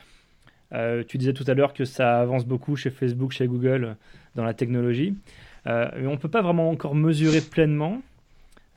Euh, 0.74 1.04
tu 1.08 1.18
disais 1.18 1.34
tout 1.34 1.44
à 1.48 1.54
l'heure 1.54 1.74
que 1.74 1.86
ça 1.86 2.20
avance 2.20 2.46
beaucoup 2.46 2.76
chez 2.76 2.90
Facebook, 2.90 3.32
chez 3.32 3.48
Google, 3.48 3.96
dans 4.36 4.44
la 4.44 4.54
technologie. 4.54 5.16
mais 5.66 6.08
on 6.08 6.12
ne 6.12 6.18
peut 6.18 6.30
pas 6.30 6.42
vraiment 6.42 6.70
encore 6.70 6.96
mesurer 6.96 7.42
pleinement 7.42 8.02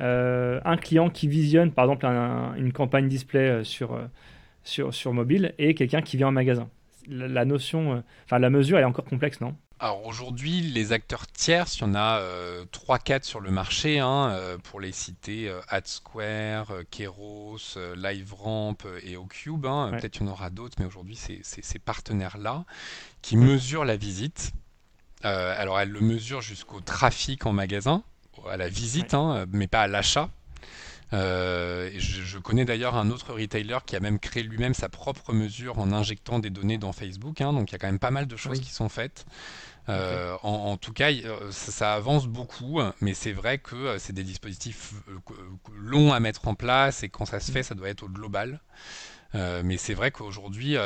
un 0.01 0.77
client 0.77 1.11
qui 1.11 1.27
visionne, 1.27 1.73
par 1.73 1.87
exemple, 1.87 2.07
une 2.07 2.73
campagne 2.73 3.09
display 3.09 3.65
sur, 3.65 3.99
sur, 4.63 5.13
mobile 5.13 5.55
et 5.59 5.75
quelqu'un 5.75 6.03
qui 6.03 6.17
vient 6.17 6.29
en 6.29 6.33
magasin. 6.33 6.69
La, 7.09 7.45
notion, 7.45 8.05
enfin 8.25 8.39
la 8.39 8.51
mesure, 8.51 8.79
est 8.79 8.85
encore 8.85 9.07
complexe, 9.07 9.41
non? 9.41 9.57
Alors 9.81 10.07
aujourd'hui, 10.07 10.61
les 10.61 10.93
acteurs 10.93 11.27
tiers, 11.29 11.67
il 11.77 11.81
y 11.81 11.85
en 11.85 11.95
a 11.95 12.19
euh, 12.19 12.65
3-4 12.73 13.23
sur 13.23 13.41
le 13.41 13.51
marché, 13.51 14.01
hein, 14.01 14.31
euh, 14.31 14.59
pour 14.59 14.81
les 14.81 14.91
citer 14.91 15.49
euh, 15.49 15.61
AdSquare, 15.69 16.73
euh, 16.73 16.83
Keros, 16.91 17.59
LiveRamp 17.97 18.79
et 19.05 19.17
Ocube. 19.17 19.67
Hein. 19.67 19.91
Peut-être 19.93 20.15
qu'il 20.15 20.27
y 20.27 20.29
en 20.29 20.33
aura 20.33 20.51
d'autres, 20.51 20.77
mais 20.81 20.87
aujourd'hui, 20.87 21.17
c'est 21.17 21.43
ces 21.45 21.79
partenaires-là 21.79 22.65
qui 23.23 23.37
mesurent 23.37 23.85
la 23.85 23.97
visite. 23.97 24.53
alors, 25.23 25.79
elles 25.79 25.91
le 25.91 26.01
mesurent 26.01 26.43
jusqu'au 26.43 26.81
trafic 26.81 27.47
en 27.47 27.53
magasin, 27.53 28.03
à 28.49 28.57
la 28.57 28.69
visite, 28.69 29.15
hein, 29.15 29.47
mais 29.53 29.69
pas 29.69 29.83
à 29.83 29.87
l'achat. 29.87 30.31
Euh, 31.15 31.91
je, 31.97 32.39
connais 32.39 32.67
d'ailleurs 32.67 32.95
un 32.97 33.11
autre 33.11 33.33
retailer 33.33 33.79
qui 33.87 33.97
a 33.97 34.01
même 34.01 34.19
créé 34.19 34.43
lui-même 34.43 34.75
sa 34.75 34.91
propre 34.91 35.33
mesure 35.33 35.79
en 35.79 35.93
injectant 35.93 36.39
des 36.39 36.51
données 36.51 36.79
dans 36.79 36.93
Facebook. 36.93 37.41
Hein, 37.41 37.53
donc 37.53 37.71
il 37.71 37.73
y 37.73 37.77
a 37.77 37.79
quand 37.79 37.87
même 37.87 37.99
pas 37.99 38.11
mal 38.11 38.27
de 38.27 38.37
choses 38.37 38.61
qui 38.61 38.71
sont 38.71 38.89
faites. 38.89 39.25
Euh, 39.89 40.37
en, 40.43 40.77
tout 40.77 40.93
cas, 40.93 41.11
euh, 41.11 41.51
ça, 41.51 41.95
avance 41.95 42.27
beaucoup, 42.27 42.81
mais 43.01 43.15
c'est 43.15 43.33
vrai 43.33 43.59
que 43.59 43.97
c'est 43.99 44.13
des 44.13 44.25
dispositifs 44.25 44.93
longs 45.75 46.13
à 46.13 46.21
mettre 46.21 46.47
en 46.49 46.55
place 46.55 47.03
et 47.03 47.09
quand 47.09 47.25
ça 47.25 47.41
se 47.41 47.51
fait, 47.51 47.63
ça 47.63 47.75
doit 47.75 47.89
être 47.89 48.03
au 48.03 48.09
global. 48.09 48.61
mais 49.35 49.77
c'est 49.77 49.95
vrai 49.95 50.11
qu'aujourd'hui, 50.11 50.77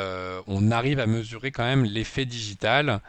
on 0.47 0.71
arrive 0.71 0.99
à 0.99 1.05
mesurer 1.05 1.51
quand 1.51 1.65
même 1.65 1.85
l'effet 1.85 2.25
digital. 2.25 3.01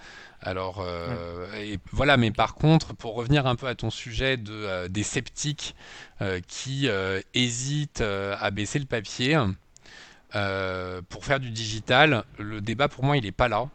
Alors, 0.44 0.84
euh, 0.86 1.46
et 1.56 1.78
voilà, 1.90 2.18
mais 2.18 2.30
par 2.30 2.54
contre, 2.54 2.94
pour 2.94 3.14
revenir 3.14 3.46
un 3.46 3.56
peu 3.56 3.66
à 3.66 3.74
ton 3.74 3.88
sujet 3.88 4.36
de, 4.36 4.52
euh, 4.52 4.88
des 4.88 5.02
sceptiques 5.02 5.74
euh, 6.20 6.38
qui 6.46 6.86
hésitent 7.32 8.02
à 8.02 8.50
baisser 8.50 8.78
le 8.78 8.84
papier 8.84 9.42
pour 11.08 11.24
faire 11.24 11.40
du 11.40 11.50
digital, 11.50 12.24
le 12.38 12.60
débat 12.60 12.88
pour 12.88 13.04
moi, 13.04 13.16
il 13.16 13.24
n'est 13.24 13.32
pas 13.32 13.48
là. 13.48 13.68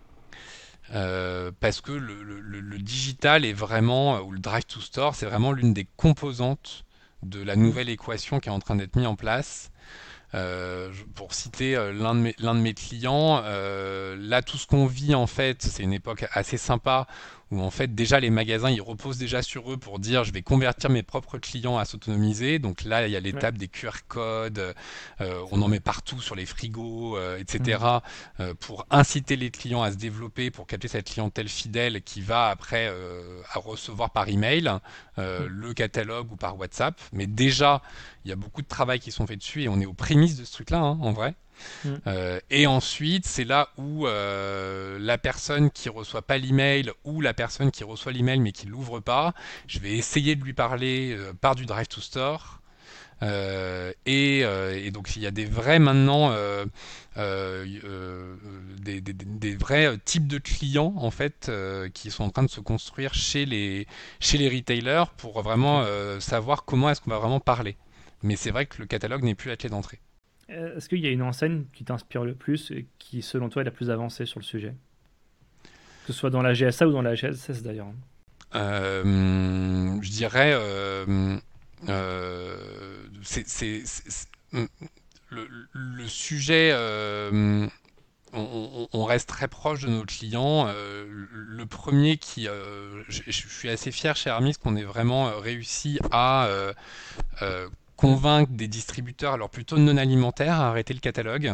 Parce 0.92 1.82
que 1.82 1.92
le, 1.92 2.78
digital 2.80 3.46
est 3.46 3.54
vraiment, 3.54 4.20
ou 4.22 4.32
le 4.32 4.40
drive 4.40 4.66
to 4.66 4.80
store, 4.80 5.16
c'est 5.16 5.26
vraiment 5.26 5.52
l'une 5.52 5.74
des 5.74 5.88
composantes 5.98 6.86
de 7.24 7.42
la 7.42 7.56
nouvelle 7.56 7.90
équation 7.90 8.40
qui 8.40 8.50
est 8.50 8.52
en 8.52 8.60
train 8.60 8.76
d'être 8.76 8.96
mise 8.96 9.08
en 9.08 9.16
place. 9.16 9.72
Euh, 10.36 10.92
pour 11.16 11.34
citer 11.34 11.76
euh, 11.76 11.92
l'un 11.92 12.14
de, 12.14 12.60
mes, 12.60 12.74
clients, 12.76 13.42
euh, 13.46 14.16
là 14.20 14.44
tout 14.44 14.58
ce 14.58 14.68
qu'on 14.68 14.86
vit 14.86 15.16
en 15.16 15.26
fait, 15.26 15.64
c'est 15.64 15.82
une 15.82 15.94
époque 15.94 16.28
assez 16.34 16.58
sympa 16.58 17.08
où 17.52 17.62
en 17.62 17.72
fait 17.72 17.94
déjà 17.94 18.20
les 18.20 18.30
magasins 18.30 18.70
ils 18.70 18.82
reposent 18.82 19.18
déjà 19.18 19.42
sur 19.42 19.72
eux 19.72 19.78
pour 19.78 20.00
dire 20.00 20.24
je 20.24 20.32
vais 20.32 20.42
convertir 20.42 20.90
mes 20.90 21.04
propres 21.04 21.38
clients 21.38 21.78
à 21.78 21.86
s'autonomiser. 21.86 22.60
Donc 22.60 22.84
là 22.84 23.08
il 23.08 23.12
y 23.12 23.16
a 23.16 23.20
l'étape 23.20 23.58
des 23.58 23.68
QR 23.68 23.90
codes, 24.08 24.76
on 25.20 25.62
en 25.62 25.68
met 25.68 25.80
partout 25.80 26.22
sur 26.22 26.36
les 26.36 26.46
frigos, 26.46 27.18
etc. 27.38 27.80
Mmh. 28.40 28.54
pour 28.60 28.86
inciter 28.90 29.36
les 29.36 29.52
clients 29.52 29.82
à 29.82 29.92
se 29.92 29.98
développer, 29.98 30.52
pour 30.52 30.68
capter 30.68 30.88
cette 30.88 31.08
clientèle 31.08 31.50
fidèle 31.50 32.02
qui 32.02 32.22
va 32.22 32.48
après 32.50 32.88
à 33.54 33.60
recevoir 33.60 34.12
par 34.12 34.28
email 34.30 34.70
mmh. 35.18 35.22
le 35.46 35.74
catalogue 35.74 36.32
ou 36.32 36.36
par 36.36 36.58
WhatsApp. 36.58 37.00
Mais 37.14 37.28
déjà 37.28 37.82
il 38.26 38.30
y 38.30 38.34
a 38.34 38.36
beaucoup 38.36 38.62
de 38.62 38.68
travail 38.68 39.00
qui 39.00 39.12
sont 39.12 39.26
faits 39.26 39.40
dessus 39.40 39.64
et 39.64 39.70
on 39.70 39.80
est 39.80 39.86
aux 39.86 39.94
prémices 39.94 40.38
de 40.38 40.46
ce 40.46 40.54
truc-là, 40.54 40.80
hein, 40.80 41.00
en 41.02 41.12
vrai. 41.12 41.36
Mm. 41.86 41.90
Euh, 42.08 42.40
et 42.50 42.68
ensuite, 42.68 43.26
c'est 43.26 43.44
là 43.44 43.70
où 43.78 44.08
euh, 44.08 44.98
la 45.00 45.18
personne 45.18 45.72
qui 45.72 45.90
reçoit 45.90 46.22
pas 46.22 46.38
l'email 46.38 46.92
ou 47.04 47.22
la 47.22 47.34
personne 47.34 47.72
qui 47.72 47.84
reçoit 47.84 48.12
l'email 48.12 48.40
mais 48.40 48.52
qui 48.52 48.68
l'ouvre 48.68 49.00
pas, 49.00 49.34
je 49.68 49.80
vais 49.80 49.94
essayer 49.94 50.36
de 50.36 50.44
lui 50.44 50.54
parler 50.54 51.16
euh, 51.18 51.34
par 51.34 51.56
du 51.56 51.66
Drive 51.66 51.88
to 51.88 52.02
Store. 52.02 52.62
et, 53.22 54.92
donc 54.94 55.16
il 55.16 55.22
y 55.22 55.28
a 55.28 55.32
des 55.32 55.46
vrais 55.46 55.80
maintenant 55.80 56.34
des, 58.82 59.02
des, 59.02 59.56
vrais 59.56 59.98
types 60.06 60.28
de 60.28 60.38
clients 60.38 60.94
en 60.96 61.12
fait 61.12 61.52
qui 61.94 62.12
sont 62.12 62.24
en 62.24 62.30
train 62.30 62.44
de 62.44 62.50
se 62.50 62.62
construire 62.62 63.14
chez 63.14 63.46
les 63.46 63.88
chez 64.22 64.38
les 64.38 64.48
retailers 64.48 65.12
pour 65.18 65.42
vraiment 65.42 65.86
savoir 66.22 66.64
comment 66.64 66.90
est-ce 66.90 67.02
qu'on 67.02 67.12
va 67.12 67.20
vraiment 67.20 67.42
parler. 67.42 67.76
Mais 68.24 68.38
c'est 68.38 68.52
vrai 68.52 68.66
que 68.66 68.78
le 68.80 68.86
catalogue 68.86 69.24
n'est 69.24 69.36
plus 69.36 69.50
la 69.50 69.58
clé 69.58 69.70
d'entrée. 69.70 70.00
Est-ce 70.50 70.90
qu'il 70.90 71.00
y 71.00 71.08
a 71.08 71.12
une 71.12 71.22
enseigne 71.22 71.66
qui 71.74 71.84
t'inspire 71.84 72.24
le 72.24 72.34
plus 72.34 72.72
et 72.72 72.88
qui, 72.98 73.22
selon 73.22 73.50
toi, 73.50 73.62
est 73.62 73.66
la 73.66 73.72
plus 73.72 73.90
avancée 73.90 74.26
sur 74.26 74.40
le 74.40 74.46
sujet? 74.46 74.74
Que 76.06 76.14
ce 76.14 76.20
soit 76.20 76.32
dans 76.32 76.42
la 76.42 76.54
GSA 76.54 76.88
ou 76.88 76.92
dans 76.92 77.04
la 77.04 77.16
GSS 77.16 77.62
d'ailleurs. 77.62 77.92
Euh, 78.56 80.02
je 80.02 80.10
dirais. 80.10 80.54
Euh, 80.54 81.38
euh, 81.88 82.58
c'est 83.22 83.84
le, 85.32 86.08
sujet. 86.08 86.74
On, 88.34 89.06
reste 89.06 89.30
très 89.30 89.48
proche 89.48 89.82
de 89.82 89.90
nos 89.90 90.04
clients. 90.04 90.68
le 90.68 91.66
premier 91.66 92.18
qui, 92.18 92.48
je, 93.08 93.32
suis 93.32 93.70
assez 93.70 93.92
fier 93.92 94.16
chez 94.16 94.30
Hermis 94.30 94.56
qu'on 94.56 94.76
ait 94.76 94.84
vraiment 94.84 95.32
réussi 95.40 96.00
à 96.12 96.50
convaincre 98.00 98.54
des 98.54 98.70
distributeurs, 98.70 99.34
alors 99.34 99.50
plutôt 99.50 99.78
non 99.78 99.98
alimentaires, 99.98 100.62
à 100.62 100.70
arrêter 100.70 100.94
le 100.94 101.02
catalogue. 101.02 101.52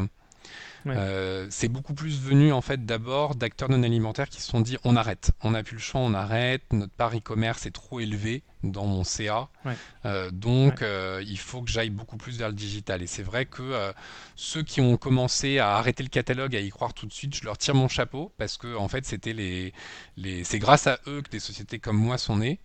Euh, 0.86 1.48
c'est 1.50 1.70
beaucoup 1.70 1.96
plus 1.96 2.22
venu 2.22 2.52
en 2.54 2.62
fait 2.62 2.86
d'abord 2.86 3.34
d'acteurs 3.34 3.72
non 3.72 3.82
alimentaires 3.82 4.30
qui 4.30 4.40
se 4.40 4.50
sont 4.50 4.62
dit 4.62 4.78
on 4.84 4.96
arrête, 4.96 5.32
on 5.42 5.52
n'a 5.52 5.64
plus 5.64 5.78
le 5.78 5.82
champ, 5.82 6.02
on 6.02 6.14
arrête, 6.14 6.62
notre 6.72 6.94
part 6.94 7.16
e-commerce 7.16 7.66
est 7.66 7.72
trop 7.72 8.00
élevé 8.00 8.44
dans 8.64 8.86
mon 8.86 9.04
CA, 9.04 9.50
euh, 10.06 10.32
donc 10.32 10.82
euh, 10.82 11.24
il 11.26 11.38
faut 11.38 11.62
que 11.62 11.70
j'aille 11.70 11.90
beaucoup 11.90 12.18
plus 12.18 12.38
vers 12.38 12.50
le 12.50 12.56
digital. 12.56 13.02
Et 13.02 13.08
c'est 13.08 13.24
vrai 13.24 13.46
que 13.46 13.94
ceux 14.36 14.64
qui 14.64 14.82
ont 14.82 14.98
commencé 14.98 15.60
à 15.60 15.76
arrêter 15.76 16.04
le 16.04 16.10
catalogue, 16.10 16.56
à 16.56 16.60
y 16.60 16.70
croire 16.70 16.94
tout 16.94 17.06
de 17.06 17.14
suite, 17.14 17.36
je 17.36 17.44
leur 17.44 17.58
tire 17.58 17.76
mon 17.76 17.88
chapeau 17.88 18.32
parce 18.38 18.58
que 18.58 18.76
en 18.76 18.88
fait 18.88 19.06
c'était 19.06 19.34
les, 19.34 19.74
les... 20.18 20.44
c'est 20.44 20.60
grâce 20.60 20.88
à 20.88 21.00
eux 21.08 21.22
que 21.22 21.30
des 21.30 21.40
sociétés 21.40 21.80
comme 21.80 21.98
moi 21.98 22.18
sont 22.18 22.38
nées. 22.38 22.60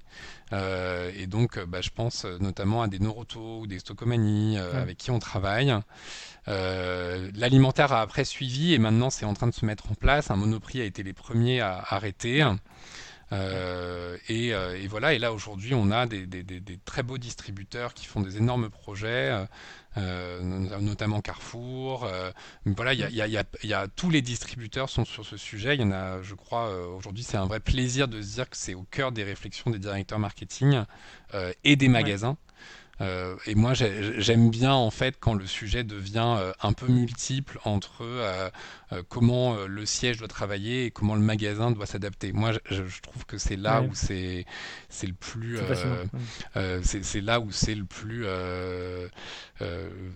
et 0.53 1.27
donc 1.27 1.59
bah, 1.65 1.81
je 1.81 1.91
pense 1.91 2.25
notamment 2.25 2.83
à 2.83 2.89
des 2.89 2.99
Noroto 2.99 3.61
ou 3.61 3.67
des 3.67 3.79
Stocomani 3.79 4.59
avec 4.59 4.97
qui 4.97 5.11
on 5.11 5.19
travaille. 5.19 5.75
Euh, 6.49 7.31
l'alimentaire 7.35 7.93
a 7.93 8.01
après 8.01 8.25
suivi 8.25 8.73
et 8.75 8.79
maintenant 8.79 9.11
c'est 9.11 9.27
en 9.27 9.35
train 9.35 9.47
de 9.47 9.55
se 9.55 9.65
mettre 9.65 9.91
en 9.91 9.95
place. 9.95 10.31
Un 10.31 10.37
Monoprix 10.37 10.81
a 10.81 10.85
été 10.85 11.03
les 11.03 11.13
premiers 11.13 11.61
à 11.61 11.85
arrêter. 11.89 12.45
Euh, 13.33 14.17
euh, 14.31 14.77
et, 14.83 14.87
voilà, 14.89 15.15
et 15.15 15.19
là 15.19 15.33
aujourd'hui 15.33 15.75
on 15.75 15.91
a 15.91 16.07
des, 16.07 16.27
très 16.85 17.03
beaux 17.03 17.19
distributeurs 17.19 17.95
qui 17.95 18.07
font 18.07 18.21
des 18.21 18.37
énormes 18.39 18.71
projets, 18.71 19.47
notamment 19.97 21.21
Carrefour. 21.21 22.09
voilà, 22.65 22.93
il 22.95 23.15
y 23.15 23.73
a, 23.75 23.89
tous 23.89 24.11
les 24.11 24.23
distributeurs 24.23 24.89
sont 24.89 25.05
sur 25.05 25.25
ce 25.25 25.37
sujet. 25.37 25.75
Il 25.75 25.81
y 25.81 25.85
en 25.85 25.93
a, 25.93 26.23
je 26.23 26.35
crois, 26.35 26.75
aujourd'hui 26.89 27.23
c'est 27.23 27.37
un 27.37 27.47
vrai 27.47 27.61
plaisir 27.61 28.09
de 28.09 28.21
se 28.21 28.35
dire 28.35 28.51
que 28.51 28.57
c'est 28.57 28.75
au 28.75 28.83
cœur 28.83 29.13
des 29.13 29.25
réflexions 29.25 29.71
des 29.71 29.79
directeurs 29.79 30.19
marketing 30.19 30.83
et 31.65 31.77
des 31.77 31.89
magasins. 31.89 32.37
Euh, 33.01 33.37
et 33.47 33.55
moi, 33.55 33.73
j'aime 33.75 34.51
bien 34.51 34.73
en 34.73 34.91
fait 34.91 35.17
quand 35.19 35.35
le 35.35 35.47
sujet 35.47 35.85
devient 35.85 36.37
euh, 36.39 36.53
un 36.63 36.73
peu 36.73 36.87
multiple 36.87 37.59
entre 37.65 38.03
euh, 38.03 38.51
comment 39.09 39.55
le 39.55 39.87
siège 39.87 40.19
doit 40.19 40.29
travailler 40.29 40.87
et 40.87 40.91
comment 40.91 41.15
le 41.15 41.21
magasin 41.21 41.71
doit 41.71 41.87
s'adapter. 41.87 42.33
Moi, 42.33 42.53
je, 42.71 42.83
trouve 43.01 43.25
que 43.25 43.39
c'est 43.39 43.57
là 43.57 43.83
où 43.83 43.95
c'est 43.95 44.45
c'est 44.89 45.07
le 45.07 45.15
plus 45.15 45.59
c'est 46.83 47.21
là 47.21 47.41
où 47.41 47.51
c'est 47.53 47.75
le 47.75 47.85
plus 47.85 48.27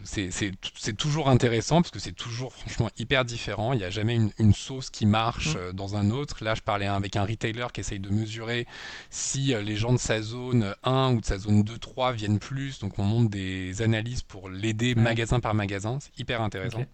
c'est 0.05 0.97
toujours 0.97 1.29
intéressant 1.29 1.83
parce 1.83 1.91
que 1.91 2.01
c'est 2.01 2.13
toujours 2.13 2.53
franchement 2.53 2.91
hyper 2.99 3.25
différent. 3.25 3.73
Il 3.73 3.79
n'y 3.79 3.85
a 3.85 3.91
jamais 3.91 4.17
une, 4.17 4.31
une, 4.39 4.55
sauce 4.55 4.91
qui 4.91 5.07
marche 5.07 5.57
mmh. 5.57 5.73
dans 5.73 5.97
un 5.97 6.11
autre. 6.11 6.43
Là, 6.43 6.55
je 6.55 6.63
parlais 6.63 6.87
avec 6.87 7.17
un 7.17 7.25
retailer 7.25 7.67
qui 7.73 7.81
essaye 7.81 8.01
de 8.01 8.11
mesurer 8.11 8.67
si 9.11 9.55
les 9.55 9.77
gens 9.77 9.93
de 9.93 9.99
sa 9.99 10.21
zone 10.21 10.75
1 10.83 11.15
ou 11.15 11.21
de 11.21 11.27
sa 11.27 11.39
zone 11.39 11.63
2-3 11.63 12.15
viennent 12.15 12.39
plus 12.39 12.74
donc 12.81 12.99
on 12.99 13.05
monte 13.05 13.31
des 13.31 13.83
analyses 13.83 14.23
pour 14.23 14.49
l'aider 14.49 14.95
magasin 14.95 15.41
par 15.41 15.55
magasin. 15.55 15.99
C'est 16.01 16.19
hyper 16.19 16.43
intéressant. 16.43 16.85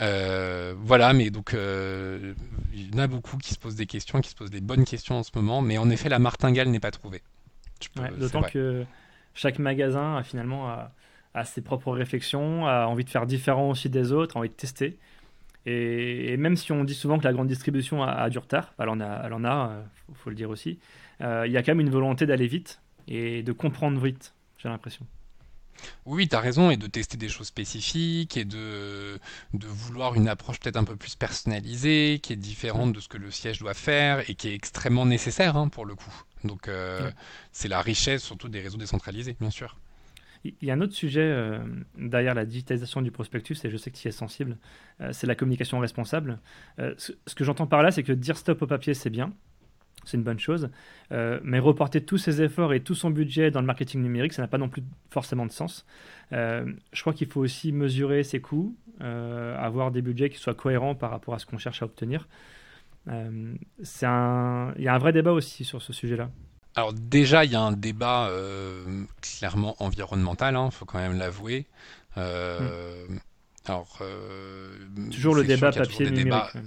Euh, 0.00 0.74
voilà, 0.76 1.12
mais 1.12 1.30
donc 1.30 1.54
euh, 1.54 2.34
il 2.72 2.92
y 2.92 2.98
en 2.98 2.98
a 2.98 3.06
beaucoup 3.06 3.36
qui 3.36 3.54
se 3.54 3.58
posent 3.58 3.76
des 3.76 3.86
questions, 3.86 4.20
qui 4.20 4.30
se 4.30 4.34
posent 4.34 4.50
des 4.50 4.60
bonnes 4.60 4.84
questions 4.84 5.18
en 5.18 5.22
ce 5.22 5.30
moment, 5.34 5.62
mais 5.62 5.78
en 5.78 5.88
effet 5.90 6.08
la 6.08 6.18
martingale 6.18 6.68
n'est 6.68 6.80
pas 6.80 6.90
trouvée. 6.90 7.22
D'autant 8.18 8.42
que 8.42 8.84
chaque 9.34 9.58
magasin 9.58 10.16
a 10.16 10.22
finalement 10.22 10.68
a, 11.34 11.44
ses 11.44 11.60
propres 11.60 11.92
réflexions, 11.92 12.66
a 12.66 12.86
envie 12.86 13.04
de 13.04 13.10
faire 13.10 13.26
différent 13.26 13.70
aussi 13.70 13.88
des 13.88 14.12
autres, 14.12 14.36
a 14.36 14.40
envie 14.40 14.48
de 14.48 14.54
tester. 14.54 14.98
Et, 15.66 16.36
même 16.36 16.56
si 16.56 16.72
on 16.72 16.84
dit 16.84 16.94
souvent 16.94 17.18
que 17.18 17.24
la 17.24 17.32
grande 17.32 17.48
distribution 17.48 18.02
a, 18.02 18.28
du 18.30 18.38
retard, 18.38 18.74
elle 18.78 18.88
en 18.88 19.00
a, 19.00 19.22
elle 19.24 19.32
en 19.32 19.44
a, 19.44 19.82
faut, 20.06 20.14
faut 20.14 20.30
le 20.30 20.36
dire 20.36 20.50
aussi. 20.50 20.78
Euh, 21.20 21.44
il 21.46 21.52
y 21.52 21.56
a 21.56 21.62
quand 21.62 21.72
même 21.72 21.80
une 21.80 21.92
volonté 21.92 22.26
d'aller 22.26 22.46
vite 22.46 22.80
et 23.08 23.42
de 23.42 23.52
comprendre 23.52 24.00
vite 24.00 24.33
j'ai 24.64 24.70
l'impression. 24.70 25.06
Oui, 26.06 26.26
tu 26.26 26.36
as 26.36 26.40
raison, 26.40 26.70
et 26.70 26.78
de 26.78 26.86
tester 26.86 27.18
des 27.18 27.28
choses 27.28 27.48
spécifiques, 27.48 28.36
et 28.38 28.46
de, 28.46 29.18
de 29.52 29.66
vouloir 29.66 30.14
une 30.14 30.28
approche 30.28 30.58
peut-être 30.58 30.78
un 30.78 30.84
peu 30.84 30.96
plus 30.96 31.16
personnalisée, 31.16 32.18
qui 32.22 32.32
est 32.32 32.36
différente 32.36 32.94
de 32.94 33.00
ce 33.00 33.08
que 33.08 33.18
le 33.18 33.30
siège 33.30 33.58
doit 33.58 33.74
faire, 33.74 34.28
et 34.30 34.34
qui 34.34 34.48
est 34.48 34.54
extrêmement 34.54 35.04
nécessaire 35.04 35.56
hein, 35.56 35.68
pour 35.68 35.84
le 35.84 35.94
coup. 35.94 36.14
Donc 36.44 36.68
euh, 36.68 37.10
c'est 37.52 37.68
la 37.68 37.82
richesse 37.82 38.22
surtout 38.22 38.48
des 38.48 38.60
réseaux 38.60 38.78
décentralisés, 38.78 39.36
bien 39.38 39.50
sûr. 39.50 39.76
Il 40.44 40.54
y 40.62 40.70
a 40.70 40.74
un 40.74 40.80
autre 40.80 40.94
sujet 40.94 41.22
euh, 41.22 41.58
derrière 41.98 42.34
la 42.34 42.46
digitalisation 42.46 43.02
du 43.02 43.10
prospectus, 43.10 43.62
et 43.64 43.70
je 43.70 43.76
sais 43.76 43.90
que 43.90 43.96
tu 43.96 44.08
es 44.08 44.12
sensible, 44.12 44.56
euh, 45.00 45.10
c'est 45.12 45.26
la 45.26 45.34
communication 45.34 45.78
responsable. 45.78 46.38
ce, 46.78 47.12
que 47.34 47.44
j'entends 47.44 47.66
par 47.66 47.82
là, 47.82 47.90
c'est 47.90 48.02
que 48.02 48.12
dire 48.12 48.38
stop 48.38 48.62
au 48.62 48.66
papier, 48.66 48.94
c'est 48.94 49.10
bien, 49.10 49.34
c'est 50.06 50.16
une 50.16 50.22
bonne 50.22 50.38
chose. 50.38 50.70
Euh, 51.12 51.38
mais 51.42 51.58
reporter 51.58 52.04
tous 52.04 52.18
ses 52.18 52.42
efforts 52.42 52.72
et 52.72 52.80
tout 52.80 52.94
son 52.94 53.10
budget 53.10 53.50
dans 53.50 53.60
le 53.60 53.66
marketing 53.66 54.02
numérique, 54.02 54.32
ça 54.32 54.42
n'a 54.42 54.48
pas 54.48 54.58
non 54.58 54.68
plus 54.68 54.82
forcément 55.10 55.46
de 55.46 55.52
sens. 55.52 55.84
Euh, 56.32 56.72
je 56.92 57.00
crois 57.00 57.12
qu'il 57.12 57.28
faut 57.28 57.40
aussi 57.40 57.72
mesurer 57.72 58.24
ses 58.24 58.40
coûts, 58.40 58.76
euh, 59.00 59.56
avoir 59.58 59.90
des 59.90 60.02
budgets 60.02 60.30
qui 60.30 60.38
soient 60.38 60.54
cohérents 60.54 60.94
par 60.94 61.10
rapport 61.10 61.34
à 61.34 61.38
ce 61.38 61.46
qu'on 61.46 61.58
cherche 61.58 61.82
à 61.82 61.86
obtenir. 61.86 62.28
c'est 63.82 64.06
un... 64.06 64.72
Il 64.78 64.84
y 64.84 64.88
a 64.88 64.94
un 64.94 64.98
vrai 64.98 65.12
débat 65.12 65.32
aussi 65.32 65.64
sur 65.64 65.82
ce 65.82 65.92
sujet-là. 65.92 66.30
Alors 66.76 66.92
déjà, 66.92 67.44
il 67.44 67.52
y 67.52 67.56
a 67.56 67.60
un 67.60 67.72
débat 67.72 68.30
clairement 69.20 69.76
environnemental, 69.78 70.54
il 70.54 70.56
hein, 70.56 70.70
faut 70.70 70.84
quand 70.84 70.98
même 70.98 71.18
l'avouer. 71.18 71.66
Hmm. 72.16 73.18
Alors, 73.66 74.02
toujours 75.10 75.34
le 75.34 75.44
débat 75.44 75.72
papier 75.72 76.10
numérique. 76.10 76.54
Ouais, 76.54 76.60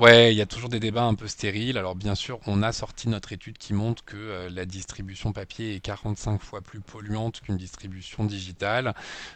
il 0.00 0.34
y 0.34 0.40
a 0.40 0.46
toujours 0.46 0.68
des 0.68 0.80
débats 0.80 1.04
un 1.04 1.14
peu 1.14 1.26
stériles. 1.26 1.78
Alors 1.78 1.94
bien 1.94 2.14
sûr, 2.14 2.40
on 2.46 2.62
a 2.62 2.72
sorti 2.72 3.08
notre 3.08 3.32
étude 3.32 3.58
qui 3.58 3.74
montre 3.74 4.04
que 4.04 4.16
euh, 4.16 4.50
la 4.50 4.64
distribution 4.64 5.32
papier 5.32 5.74
est 5.74 5.80
45 5.80 6.40
fois 6.40 6.60
plus 6.60 6.80
polluante 6.80 7.40
qu'une 7.40 7.56
distribution 7.56 8.24
digitale. 8.24 8.94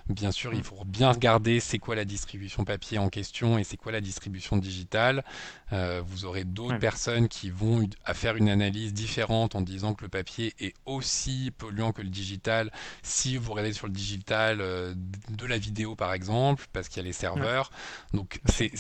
Bien 0.09 0.33
sûr, 0.33 0.53
il 0.55 0.61
mm. 0.61 0.65
faut 0.65 0.85
bien 0.85 1.13
regarder 1.13 1.61
c'est 1.61 1.79
quoi 1.79 1.95
la 1.95 2.05
distribution 2.05 2.65
papier 2.65 2.99
en 2.99 3.09
question 3.09 3.59
et 3.59 3.65
c'est 3.65 3.77
quoi 3.77 3.93
la 3.93 4.01
distribution 4.01 4.57
digitale. 4.57 5.25
Euh, 5.73 6.03
vous 6.07 6.25
aurez 6.25 6.45
d'autres 6.45 6.79
personnes 6.79 7.29
qui 7.29 7.51
vont 7.51 7.89
à 8.05 8.15
faire 8.15 8.37
une 8.37 8.49
analyse 8.49 8.95
différente 8.95 9.55
en 9.55 9.61
disant 9.61 9.95
que 9.95 10.05
le 10.05 10.09
papier 10.09 10.55
est 10.61 10.75
aussi 10.87 11.53
polluant 11.57 11.93
que 11.93 12.03
le 12.03 12.09
digital 12.09 12.71
si 13.03 13.37
vous 13.37 13.53
regardez 13.53 13.73
sur 13.73 13.87
le 13.87 13.93
digital 13.93 14.61
euh, 14.61 14.95
de 15.31 15.47
la 15.47 15.59
vidéo 15.59 15.95
par 15.95 16.13
exemple, 16.13 16.67
parce 16.73 16.89
qu'il 16.89 16.99
y 16.99 17.01
a 17.01 17.07
les 17.07 17.13
serveurs. 17.13 17.71
Donc 18.13 18.41
c'est 18.47 18.73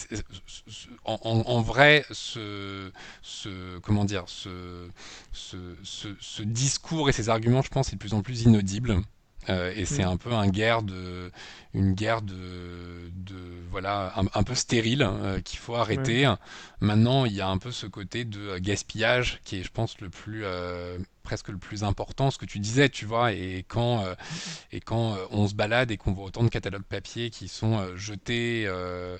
en, 1.04 1.18
en 1.22 1.65
vrai, 1.66 2.04
ce, 2.10 2.90
comment 3.82 4.04
dire, 4.04 4.24
ce, 4.26 4.88
ce, 5.32 5.56
ce, 5.82 6.42
discours 6.42 7.08
et 7.08 7.12
ces 7.12 7.28
arguments, 7.28 7.62
je 7.62 7.70
pense, 7.70 7.88
est 7.88 7.96
de 7.96 7.98
plus 7.98 8.14
en 8.14 8.22
plus 8.22 8.42
inaudible. 8.42 9.02
Euh, 9.48 9.72
et 9.76 9.84
c'est 9.84 10.04
mm. 10.04 10.08
un 10.08 10.16
peu 10.16 10.32
un 10.32 10.48
guerre 10.48 10.82
de, 10.82 11.30
une 11.74 11.94
guerre 11.94 12.22
de, 12.22 13.10
de 13.14 13.36
voilà, 13.70 14.12
un, 14.16 14.42
peu 14.42 14.54
stérile 14.54 15.02
euh, 15.02 15.40
qu'il 15.40 15.58
faut 15.58 15.74
arrêter. 15.74 16.32
Maintenant, 16.80 17.24
il 17.24 17.32
y 17.32 17.40
a 17.40 17.48
un 17.48 17.58
peu 17.58 17.70
ce 17.70 17.86
côté 17.86 18.24
de 18.24 18.58
gaspillage 18.58 19.40
qui 19.44 19.60
est, 19.60 19.62
je 19.62 19.70
pense, 19.70 20.00
le 20.00 20.08
plus 20.08 20.44
euh, 20.44 20.98
presque 21.22 21.48
le 21.48 21.58
plus 21.58 21.82
important, 21.84 22.30
ce 22.30 22.38
que 22.38 22.44
tu 22.44 22.60
disais, 22.60 22.88
tu 22.88 23.04
vois, 23.04 23.32
et 23.32 23.64
quand, 23.66 24.04
et 24.70 24.80
quand 24.80 25.16
on 25.32 25.48
se 25.48 25.54
balade 25.54 25.90
et 25.90 25.96
qu'on 25.96 26.12
voit 26.12 26.26
autant 26.26 26.44
de 26.44 26.48
catalogues 26.48 26.84
papier 26.84 27.30
qui 27.30 27.48
sont 27.48 27.96
jetés, 27.96 28.68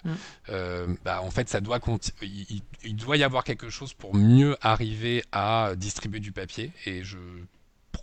mm. 0.04 0.96
bah, 1.04 1.20
en 1.22 1.30
fait, 1.32 1.48
ça 1.48 1.60
doit 1.60 1.80
il, 2.22 2.62
il, 2.84 2.94
doit 2.94 3.16
y 3.16 3.24
avoir 3.24 3.42
quelque 3.42 3.70
chose 3.70 3.92
pour 3.92 4.14
mieux 4.14 4.56
arriver 4.60 5.24
à 5.32 5.72
distribuer 5.76 6.20
du 6.20 6.30
papier, 6.30 6.70
et 6.84 7.02
je 7.02 7.18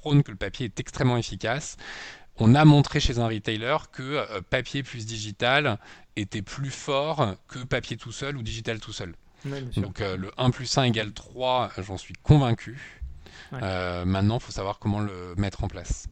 que 0.01 0.31
le 0.31 0.37
papier 0.37 0.65
est 0.65 0.79
extrêmement 0.79 1.17
efficace. 1.17 1.77
On 2.37 2.55
a 2.55 2.65
montré 2.65 2.99
chez 2.99 3.19
un 3.19 3.27
retailer 3.27 3.77
que 3.91 4.01
euh, 4.01 4.41
papier 4.49 4.81
plus 4.81 5.05
digital 5.05 5.77
était 6.15 6.41
plus 6.41 6.71
fort 6.71 7.35
que 7.47 7.59
papier 7.59 7.97
tout 7.97 8.11
seul 8.11 8.37
ou 8.37 8.41
digital 8.41 8.79
tout 8.79 8.93
seul. 8.93 9.13
Donc 9.75 10.01
euh, 10.01 10.17
le 10.17 10.31
1 10.37 10.51
plus 10.51 10.77
1 10.77 10.83
égale 10.83 11.13
3, 11.13 11.71
j'en 11.79 11.97
suis 11.97 12.15
convaincu. 12.15 13.01
Euh, 13.53 14.05
maintenant, 14.05 14.37
il 14.37 14.41
faut 14.41 14.51
savoir 14.51 14.79
comment 14.79 14.99
le 14.99 15.35
mettre 15.37 15.63
en 15.63 15.67
place. 15.67 16.07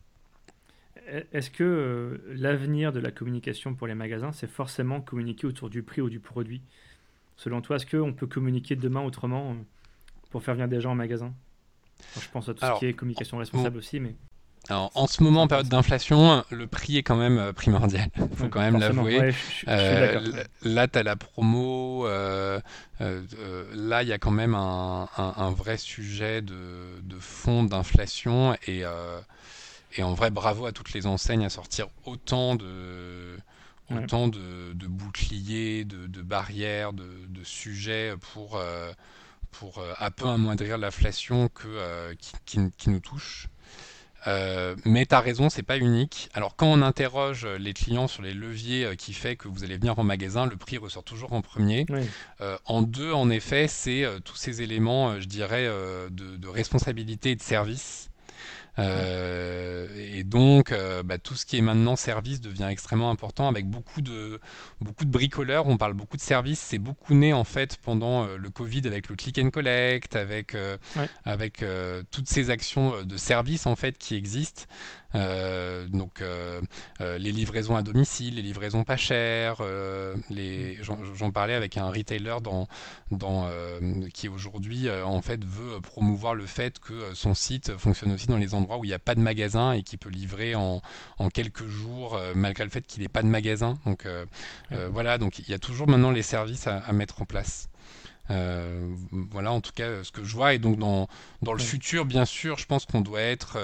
est-ce 1.32 1.50
que 1.50 2.22
l'avenir 2.28 2.92
de 2.92 3.00
la 3.00 3.10
communication 3.10 3.74
pour 3.74 3.88
les 3.88 3.96
magasins, 3.96 4.32
c'est 4.32 4.50
forcément 4.50 5.02
communiquer 5.02 5.48
autour 5.48 5.70
du 5.70 5.82
prix 5.82 6.02
ou 6.02 6.10
du 6.10 6.20
produit? 6.20 6.62
Selon 7.38 7.62
toi, 7.62 7.78
est-ce 7.78 7.88
qu'on 7.88 8.14
peut 8.14 8.28
communiquer 8.28 8.76
demain 8.76 9.02
autrement 9.02 9.56
pour 10.30 10.44
faire 10.44 10.54
venir 10.54 10.68
des 10.68 10.82
gens 10.82 10.92
en 10.92 10.96
magasin? 10.96 11.34
Je 12.20 12.28
pense 12.32 12.50
à 12.50 12.54
tout 12.54 12.66
ce 12.66 12.80
qui 12.80 12.86
est 12.86 12.94
communication 12.94 13.38
responsable 13.38 13.78
aussi, 13.78 14.00
mais 14.00 14.16
en 14.70 15.08
ce 15.08 15.24
moment, 15.24 15.44
en 15.44 15.48
période 15.48 15.68
d'inflation, 15.68 16.44
le 16.50 16.68
prix 16.68 16.98
est 16.98 17.04
quand 17.04 17.16
même 17.16 17.38
euh, 17.38 17.54
primordial. 17.54 18.10
Il 18.18 18.28
faut 18.38 18.48
quand 18.48 18.60
même 18.60 18.80
l'avouer. 18.80 19.34
Euh, 19.68 20.44
là, 20.64 20.88
tu 20.88 21.00
as 21.00 21.04
la 21.04 21.16
promo. 21.16 22.06
Euh, 22.08 22.60
là, 23.00 24.04
il 24.04 24.10
y 24.10 24.14
a 24.14 24.18
quand 24.18 24.32
même 24.32 24.56
un, 24.56 25.54
vrai 25.58 25.78
sujet 25.78 26.42
de, 26.42 27.20
fond 27.20 27.64
d'inflation. 27.64 28.56
Et, 28.68 28.84
en 28.86 30.14
vrai, 30.14 30.30
bravo 30.30 30.66
à 30.66 30.72
toutes 30.72 30.94
les 30.94 31.08
enseignes 31.08 31.46
à 31.46 31.50
sortir 31.50 31.88
autant 32.06 32.56
de, 32.56 33.38
autant 33.90 34.28
de, 34.28 34.88
boucliers, 34.88 35.86
de, 35.86 36.22
barrières, 36.22 36.94
de, 36.94 37.44
sujets 37.44 38.14
pour, 38.34 38.62
pour 39.52 39.84
un 40.00 40.12
peu 40.12 40.28
amoindrir 40.28 40.78
l'inflation 40.78 41.50
qui, 42.46 42.62
qui, 42.78 42.90
nous 42.90 43.00
touche. 43.00 43.48
Euh, 44.28 44.76
mais 44.86 45.06
tu 45.06 45.16
as 45.16 45.20
raison, 45.20 45.50
c'est 45.50 45.64
pas 45.64 45.78
unique. 45.78 46.30
Alors 46.34 46.56
quand 46.56 46.68
on 46.68 46.82
interroge 46.82 47.46
les 47.46 47.74
clients 47.74 48.08
sur 48.08 48.22
les 48.22 48.34
leviers 48.34 48.86
euh, 48.86 48.96
qui 48.96 49.14
fait 49.14 49.36
que 49.36 49.48
vous 49.48 49.64
allez 49.64 49.78
venir 49.78 49.98
en 49.98 50.04
magasin, 50.04 50.46
le 50.46 50.56
prix 50.58 50.78
ressort 50.78 51.04
toujours 51.04 51.34
en 51.34 51.42
premier. 51.42 51.86
Euh, 52.42 52.58
en 52.66 52.82
deux, 52.82 53.12
en 53.12 53.30
effet, 53.30 53.68
c'est 53.68 54.06
tous 54.24 54.36
ces 54.36 54.62
éléments, 54.62 55.20
je 55.20 55.26
dirais, 55.26 55.66
de, 55.66 56.38
de, 56.38 56.48
responsabilité 56.48 57.32
et 57.32 57.36
de 57.36 57.42
service 57.42 58.11
euh, 58.80 59.88
et 59.98 60.24
donc, 60.24 60.72
euh, 60.72 61.04
bah, 61.04 61.18
tout 61.18 61.36
ce 61.36 61.46
qui 61.46 61.58
est 61.58 61.62
maintenant 61.62 61.96
service 61.96 62.42
devient 62.42 62.68
extrêmement 62.70 63.12
important 63.12 63.48
avec 63.48 63.68
beaucoup 63.68 64.02
de, 64.02 64.40
beaucoup 64.80 65.06
de 65.06 65.10
bricoleurs. 65.10 65.68
On 65.68 65.78
parle 65.78 65.94
beaucoup 65.94 66.18
de 66.18 66.22
services. 66.22 66.60
C'est 66.60 66.80
beaucoup 66.80 67.14
né 67.14 67.34
en 67.34 67.44
fait 67.44 67.78
pendant 67.78 68.24
euh, 68.26 68.38
le 68.38 68.50
Covid 68.50 68.82
avec 68.86 69.10
le 69.10 69.16
click 69.16 69.38
and 69.40 69.50
collect, 69.50 70.16
avec, 70.16 70.56
avec 71.26 71.64
toutes 72.12 72.28
ces 72.28 72.50
actions 72.50 73.04
de 73.04 73.18
service 73.18 73.66
en 73.66 73.76
fait 73.76 73.98
qui 73.98 74.16
existent. 74.16 74.64
Euh, 75.16 75.88
donc 75.88 76.22
euh, 76.22 76.62
euh, 77.02 77.18
les 77.18 77.32
livraisons 77.32 77.76
à 77.76 77.82
domicile, 77.82 78.36
les 78.36 78.42
livraisons 78.42 78.84
pas 78.84 78.98
chères, 78.98 79.62
les... 80.30 80.78
j'en 80.82 81.32
parlais 81.32 81.54
avec 81.54 81.78
un 81.78 81.90
retailer 81.90 82.36
dans, 82.42 82.68
dans, 83.12 83.50
qui 84.14 84.30
aujourd'hui 84.30 84.90
en 84.90 85.22
fait 85.22 85.44
veut 85.44 85.82
promouvoir 85.82 86.36
le 86.36 86.46
fait 86.46 86.80
que 86.80 87.14
son 87.14 87.34
site 87.34 87.78
fonctionne 87.78 88.12
aussi 88.12 88.28
dans 88.28 88.38
les 88.38 88.54
endroits 88.54 88.78
où 88.78 88.86
il 88.86 88.90
n'y 88.90 88.94
a 88.94 89.00
pas 89.00 89.16
de 89.16 89.20
magasin 89.22 89.74
et 89.74 89.84
qui 89.84 89.98
peut 89.98 90.10
livrer 90.10 90.56
en, 90.56 90.82
en 91.18 91.30
quelques 91.30 91.68
jours 91.68 92.20
malgré 92.36 92.64
le 92.64 92.70
fait 92.70 92.86
qu'il 92.86 93.02
n'ait 93.02 93.10
pas 93.10 93.22
de 93.22 93.28
magasin. 93.28 93.76
Donc 93.86 94.08
voilà, 94.92 95.18
donc 95.18 95.40
il 95.40 95.50
y 95.50 95.54
a 95.54 95.60
toujours 95.60 95.88
maintenant 95.88 96.12
les 96.12 96.24
services 96.24 96.68
à, 96.68 96.78
à 96.78 96.92
mettre 96.94 97.22
en 97.22 97.26
place. 97.26 97.71
Euh, 98.32 98.88
voilà 99.30 99.52
en 99.52 99.62
tout 99.62 99.74
cas 99.74 100.04
ce 100.04 100.12
que 100.12 100.24
je 100.24 100.36
vois. 100.36 100.54
Et 100.54 100.60
donc 100.60 100.80
dans, 100.80 101.08
dans 101.42 101.54
le 101.54 101.60
futur 101.60 102.06
bien 102.06 102.26
sûr 102.26 102.58
je 102.58 102.66
pense 102.66 102.86
qu'on 102.86 103.02
doit 103.02 103.22
être 103.22 103.60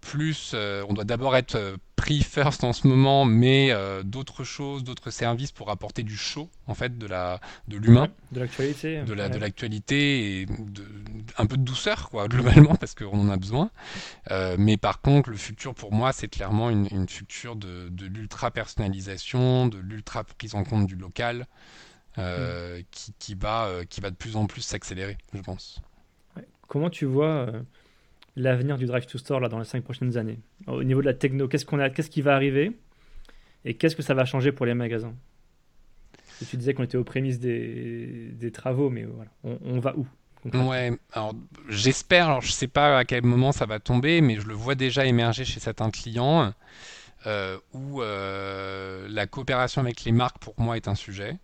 plus, 0.00 0.52
euh, 0.54 0.84
on 0.88 0.94
doit 0.94 1.04
d'abord 1.04 1.36
être 1.36 1.54
euh, 1.56 1.76
pris 1.96 2.22
first 2.22 2.64
en 2.64 2.72
ce 2.72 2.86
moment, 2.86 3.24
mais 3.24 3.70
euh, 3.70 4.02
d'autres 4.02 4.44
choses, 4.44 4.82
d'autres 4.84 5.10
services 5.10 5.52
pour 5.52 5.70
apporter 5.70 6.02
du 6.02 6.16
show, 6.16 6.48
en 6.66 6.74
fait, 6.74 6.98
de 6.98 7.06
la, 7.06 7.40
de 7.68 7.76
l'humain, 7.76 8.08
de 8.32 8.40
l'actualité, 8.40 9.02
de 9.02 9.12
la, 9.12 9.28
de 9.28 9.38
l'actualité 9.38 10.40
et 10.42 10.46
un 11.36 11.46
peu 11.46 11.56
de 11.56 11.62
douceur, 11.62 12.08
quoi, 12.08 12.28
globalement, 12.28 12.74
parce 12.74 12.94
qu'on 12.94 13.20
en 13.20 13.28
a 13.28 13.36
besoin. 13.36 13.70
mais 14.58 14.76
par 14.76 15.02
contre, 15.02 15.30
le 15.30 15.36
futur 15.36 15.74
pour 15.74 15.92
moi, 15.92 16.12
c'est 16.12 16.28
clairement 16.28 16.70
une, 16.70 16.88
une 16.90 17.08
future 17.08 17.56
de, 17.56 17.88
de 17.90 18.06
l'ultra 18.06 18.50
personnalisation, 18.50 19.68
de 19.68 19.78
l'ultra 19.78 20.24
prise 20.24 20.54
en 20.54 20.64
compte 20.64 20.86
du 20.86 20.96
local, 20.96 21.46
mm. 22.20 22.82
qui, 22.90 23.14
qui, 23.18 23.34
va, 23.34 23.80
qui 23.88 24.00
va 24.00 24.10
de 24.10 24.16
plus 24.16 24.36
en 24.36 24.46
plus 24.46 24.62
s'accélérer, 24.62 25.18
je 25.34 25.40
pense. 25.40 25.82
Comment 26.68 26.90
tu 26.90 27.04
vois 27.04 27.48
l'avenir 28.36 28.78
du 28.78 28.86
Drive 28.86 29.06
to 29.06 29.18
Store 29.18 29.40
là, 29.40 29.48
dans 29.48 29.58
les 29.58 29.64
cinq 29.64 29.82
prochaines 29.82 30.16
années? 30.16 30.38
Au 30.66 30.84
niveau 30.84 31.00
de 31.00 31.06
la 31.06 31.14
techno, 31.14 31.48
qu'est-ce, 31.48 31.66
qu'on 31.66 31.80
a, 31.80 31.90
qu'est-ce 31.90 32.10
qui 32.10 32.22
va 32.22 32.34
arriver? 32.34 32.76
Et 33.64 33.74
qu'est-ce 33.74 33.96
que 33.96 34.02
ça 34.02 34.14
va 34.14 34.24
changer 34.24 34.52
pour 34.52 34.66
les 34.66 34.74
magasins? 34.74 35.14
Tu 36.48 36.56
disais 36.56 36.72
qu'on 36.72 36.84
était 36.84 36.96
aux 36.96 37.04
prémices 37.04 37.38
des, 37.38 38.30
des 38.32 38.50
travaux, 38.50 38.88
mais 38.88 39.04
voilà, 39.04 39.30
on, 39.42 39.78
va 39.78 39.94
où 39.96 40.06
Ouais, 40.54 40.92
alors 41.12 41.34
j'espère, 41.68 42.26
alors 42.26 42.40
je 42.40 42.50
sais 42.50 42.66
pas 42.66 42.96
à 42.96 43.04
quel 43.04 43.24
moment 43.24 43.52
ça 43.52 43.66
va 43.66 43.78
tomber, 43.78 44.22
mais 44.22 44.40
je 44.40 44.46
le 44.46 44.54
vois 44.54 44.74
déjà 44.74 45.04
émerger 45.04 45.44
chez 45.44 45.60
certains 45.60 45.90
clients 45.90 46.54
euh, 47.26 47.58
où 47.74 48.00
euh, 48.00 49.06
la 49.10 49.26
coopération 49.26 49.82
avec 49.82 50.04
les 50.04 50.12
marques 50.12 50.38
pour 50.38 50.58
moi 50.58 50.76
est 50.76 50.88
un 50.88 50.94
sujet. 50.94 51.36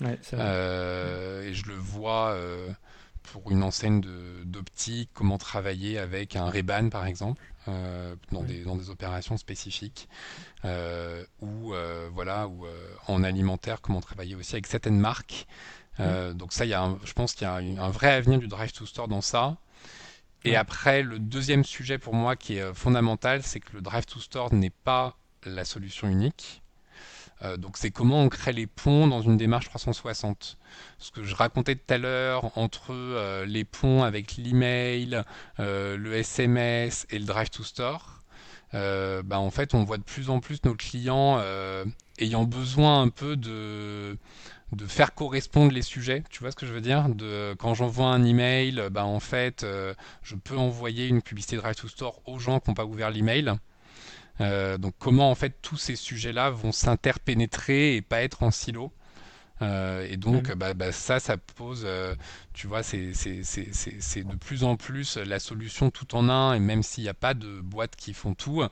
Ouais. 0.00 0.18
Euh, 0.34 1.42
et 1.42 1.54
je 1.54 1.66
le 1.66 1.74
vois 1.74 2.36
pour 3.32 3.50
une 3.50 3.62
enseigne 3.62 4.02
d'optique, 4.44 5.10
comment 5.12 5.38
travailler 5.38 5.98
avec 5.98 6.36
un 6.36 6.48
Reban 6.48 6.88
par 6.88 7.06
exemple, 7.06 7.42
euh, 7.68 8.14
dans, 8.32 8.42
des, 8.42 8.64
dans, 8.64 8.76
des, 8.76 8.90
opérations 8.90 9.36
spécifiques, 9.36 10.08
euh, 10.64 11.24
ou 11.40 11.74
euh, 11.74 12.08
voilà, 12.12 12.48
ou 12.48 12.66
en 13.06 13.22
alimentaire, 13.22 13.80
comment 13.80 14.00
travailler 14.00 14.34
aussi 14.34 14.54
avec 14.54 14.66
certaines 14.66 14.98
marques. 14.98 15.46
donc 15.98 16.52
ça, 16.52 16.64
y 16.64 16.74
a 16.74 16.96
je 17.04 17.12
pense 17.12 17.34
qu'il 17.34 17.46
y 17.46 17.50
a 17.50 17.54
un, 17.54 17.90
vrai 17.90 18.12
avenir 18.12 18.38
du 18.38 18.48
drive 18.48 18.72
to 18.72 18.86
store 18.86 19.08
dans 19.08 19.20
ça. 19.20 19.56
Et 20.44 20.56
après, 20.56 21.02
le 21.02 21.18
deuxième 21.18 21.64
sujet 21.64 21.98
pour 21.98 22.14
moi 22.14 22.36
qui 22.36 22.56
est 22.58 22.74
fondamental, 22.74 23.42
c'est 23.42 23.60
que 23.60 23.74
le 23.74 23.80
drive 23.80 24.06
to 24.06 24.20
store 24.20 24.54
n'est 24.54 24.70
pas 24.70 25.16
la 25.44 25.64
solution 25.64 26.08
unique. 26.08 26.62
Euh, 27.42 27.56
donc 27.56 27.76
c'est 27.76 27.90
comment 27.90 28.22
on 28.22 28.28
crée 28.28 28.52
les 28.52 28.66
ponts 28.66 29.06
dans 29.06 29.22
une 29.22 29.36
démarche 29.36 29.66
360. 29.66 30.58
Ce 30.98 31.10
que 31.10 31.22
je 31.22 31.34
racontais 31.34 31.76
tout 31.76 31.94
à 31.94 31.98
l'heure 31.98 32.56
entre 32.58 32.92
euh, 32.92 33.46
les 33.46 33.64
ponts 33.64 34.02
avec 34.02 34.36
l'email, 34.36 35.22
euh, 35.60 35.96
le 35.96 36.14
SMS 36.14 37.06
et 37.10 37.18
le 37.18 37.24
Drive 37.24 37.50
to 37.50 37.62
Store, 37.62 38.22
bah, 38.72 39.38
en 39.38 39.50
fait 39.50 39.74
on 39.74 39.84
voit 39.84 39.98
de 39.98 40.02
plus 40.02 40.30
en 40.30 40.40
plus 40.40 40.62
nos 40.64 40.74
clients 40.74 41.42
ayant 42.18 42.44
besoin 42.44 43.02
un 43.02 43.08
peu 43.08 43.36
de 43.36 44.18
de 44.72 44.84
faire 44.84 45.14
correspondre 45.14 45.72
les 45.72 45.80
sujets, 45.80 46.22
tu 46.28 46.40
vois 46.40 46.50
ce 46.50 46.56
que 46.56 46.66
je 46.66 46.74
veux 46.74 46.82
dire? 46.82 47.08
De, 47.08 47.54
Quand 47.58 47.72
j'envoie 47.72 48.08
un 48.08 48.22
email, 48.22 48.88
bah 48.90 49.06
en 49.06 49.20
fait, 49.20 49.64
je 50.22 50.34
peux 50.34 50.58
envoyer 50.58 51.06
une 51.06 51.22
publicité 51.22 51.56
Drive 51.56 51.76
to 51.76 51.88
Store 51.88 52.20
aux 52.26 52.38
gens 52.38 52.60
qui 52.60 52.68
n'ont 52.68 52.74
pas 52.74 52.84
ouvert 52.84 53.10
l'email. 53.10 53.54
Euh, 54.40 54.78
donc 54.78 54.94
comment 54.98 55.30
en 55.30 55.34
fait 55.34 55.56
tous 55.62 55.76
ces 55.76 55.96
sujets-là 55.96 56.50
vont 56.50 56.72
s'interpénétrer 56.72 57.96
et 57.96 58.02
pas 58.02 58.22
être 58.22 58.42
en 58.42 58.50
silo. 58.50 58.92
Euh, 59.60 60.06
et 60.08 60.16
donc, 60.16 60.54
bah, 60.54 60.72
bah, 60.72 60.92
ça, 60.92 61.18
ça 61.18 61.36
pose, 61.36 61.82
euh, 61.84 62.14
tu 62.52 62.68
vois, 62.68 62.84
c'est 62.84 63.08
de 63.08 64.36
plus 64.36 64.62
en 64.62 64.76
plus 64.76 65.16
la 65.16 65.40
solution 65.40 65.90
tout 65.90 66.14
en 66.14 66.28
un. 66.28 66.54
Et 66.54 66.60
même 66.60 66.84
s'il 66.84 67.02
n'y 67.02 67.10
a 67.10 67.14
pas 67.14 67.34
de 67.34 67.60
boîtes 67.60 67.96
qui 67.96 68.14
font 68.14 68.34
tout, 68.34 68.62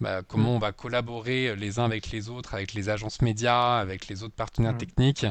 bah, 0.00 0.22
comment 0.22 0.50
mm. 0.50 0.56
on 0.56 0.58
va 0.58 0.72
collaborer 0.72 1.54
les 1.54 1.78
uns 1.78 1.84
avec 1.84 2.10
les 2.10 2.28
autres, 2.28 2.54
avec 2.54 2.74
les 2.74 2.88
agences 2.88 3.22
médias, 3.22 3.78
avec 3.78 4.08
les 4.08 4.24
autres 4.24 4.34
partenaires 4.34 4.74
mm. 4.74 4.78
techniques, 4.78 5.26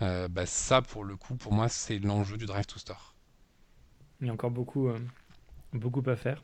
bah, 0.00 0.46
ça, 0.46 0.80
pour 0.80 1.02
le 1.02 1.16
coup, 1.16 1.34
pour 1.34 1.52
moi, 1.52 1.68
c'est 1.68 1.98
l'enjeu 1.98 2.36
du 2.36 2.46
Drive 2.46 2.66
to 2.66 2.78
Store. 2.78 3.16
Il 4.20 4.28
y 4.28 4.30
a 4.30 4.32
encore 4.32 4.52
beaucoup, 4.52 4.88
beaucoup 5.72 6.08
à 6.08 6.14
faire. 6.14 6.40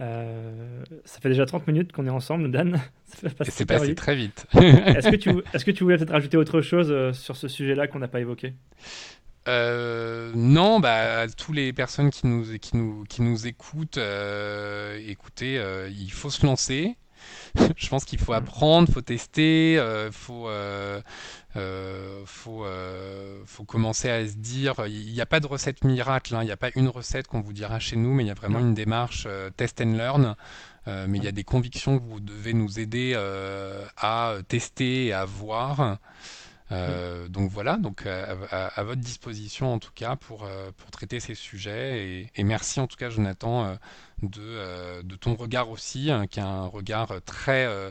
Euh, 0.00 0.84
ça 1.04 1.20
fait 1.20 1.30
déjà 1.30 1.46
30 1.46 1.66
minutes 1.66 1.92
qu'on 1.92 2.06
est 2.06 2.10
ensemble, 2.10 2.50
Dan. 2.50 2.80
C'est 3.44 3.66
passé 3.66 3.94
très 3.94 4.14
vite. 4.14 4.46
est-ce, 4.54 5.10
que 5.10 5.16
tu, 5.16 5.30
que 5.32 5.70
tu 5.70 5.84
voulais 5.84 5.96
peut-être 5.96 6.12
rajouter 6.12 6.36
autre 6.36 6.60
chose 6.60 6.88
euh, 6.90 7.12
sur 7.12 7.36
ce 7.36 7.48
sujet-là 7.48 7.86
qu'on 7.86 7.98
n'a 7.98 8.08
pas 8.08 8.20
évoqué? 8.20 8.54
Euh, 9.48 10.32
non, 10.34 10.80
bah, 10.80 11.26
tous 11.28 11.52
les 11.52 11.72
personnes 11.72 12.10
qui 12.10 12.26
nous, 12.26 12.58
qui 12.58 12.76
nous, 12.76 13.04
qui 13.04 13.22
nous 13.22 13.46
écoutent, 13.46 13.98
écoutez, 15.06 15.62
il 15.90 16.10
faut 16.10 16.30
se 16.30 16.44
lancer. 16.44 16.96
je 17.76 17.88
pense 17.88 18.04
qu'il 18.04 18.18
faut 18.18 18.32
apprendre, 18.32 18.90
faut 18.92 19.00
tester, 19.00 19.78
euh, 19.78 20.10
faut, 20.10 20.48
euh, 20.48 21.00
euh, 21.56 22.22
faut, 22.26 22.64
faut 23.46 23.64
commencer 23.64 24.10
à 24.10 24.26
se 24.26 24.34
dire, 24.34 24.74
il 24.86 25.12
n'y 25.12 25.20
a 25.20 25.26
pas 25.26 25.40
de 25.40 25.46
recette 25.46 25.84
miracle, 25.84 26.34
hein. 26.34 26.42
il 26.42 26.46
n'y 26.46 26.52
a 26.52 26.56
pas 26.56 26.70
une 26.74 26.88
recette 26.88 27.26
qu'on 27.26 27.40
vous 27.40 27.52
dira 27.52 27.78
chez 27.78 27.96
nous, 27.96 28.12
mais 28.12 28.24
il 28.24 28.26
y 28.26 28.30
a 28.30 28.34
vraiment 28.34 28.60
une 28.60 28.74
démarche 28.74 29.26
test 29.56 29.80
and 29.80 29.92
learn. 29.96 30.36
mais 30.86 31.18
il 31.18 31.24
y 31.24 31.28
a 31.28 31.32
des 31.32 31.44
convictions 31.44 31.98
que 31.98 32.04
vous 32.04 32.20
devez 32.20 32.52
nous 32.52 32.78
aider 32.78 33.14
à 33.96 34.34
tester 34.48 35.06
et 35.06 35.12
à 35.12 35.24
voir. 35.24 35.98
donc 36.70 37.50
voilà, 37.50 37.76
donc 37.76 38.04
à, 38.06 38.82
votre 38.82 39.00
disposition 39.00 39.72
en 39.72 39.78
tout 39.78 39.92
cas 39.94 40.16
pour, 40.16 40.48
pour 40.76 40.90
traiter 40.90 41.20
ces 41.20 41.34
sujets. 41.34 42.06
Et, 42.06 42.30
et 42.36 42.44
merci 42.44 42.80
en 42.80 42.86
tout 42.86 42.96
cas 42.96 43.10
Jonathan 43.10 43.76
euh, 44.38 45.02
de, 45.02 45.14
ton 45.14 45.34
regard 45.34 45.68
aussi, 45.68 46.10
hein, 46.10 46.26
qui 46.26 46.40
est 46.40 46.42
un 46.42 46.66
regard 46.66 47.12
très, 47.26 47.66
euh, 47.66 47.90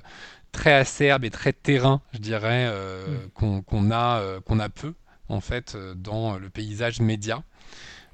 très 0.52 0.74
acerbe 0.74 1.24
et 1.24 1.30
très 1.30 1.54
terrain, 1.54 2.02
je 2.14 2.20
dirais, 2.20 2.68
euh, 2.68 3.28
mm. 3.42 3.62
qu'on 3.62 3.92
a, 3.92 4.42
qu'on 4.42 4.60
a 4.60 4.70
peu 4.70 4.94
en 5.30 5.40
fait 5.40 5.78
dans 5.96 6.38
le 6.38 6.50
paysage 6.50 7.00
média. 7.00 7.44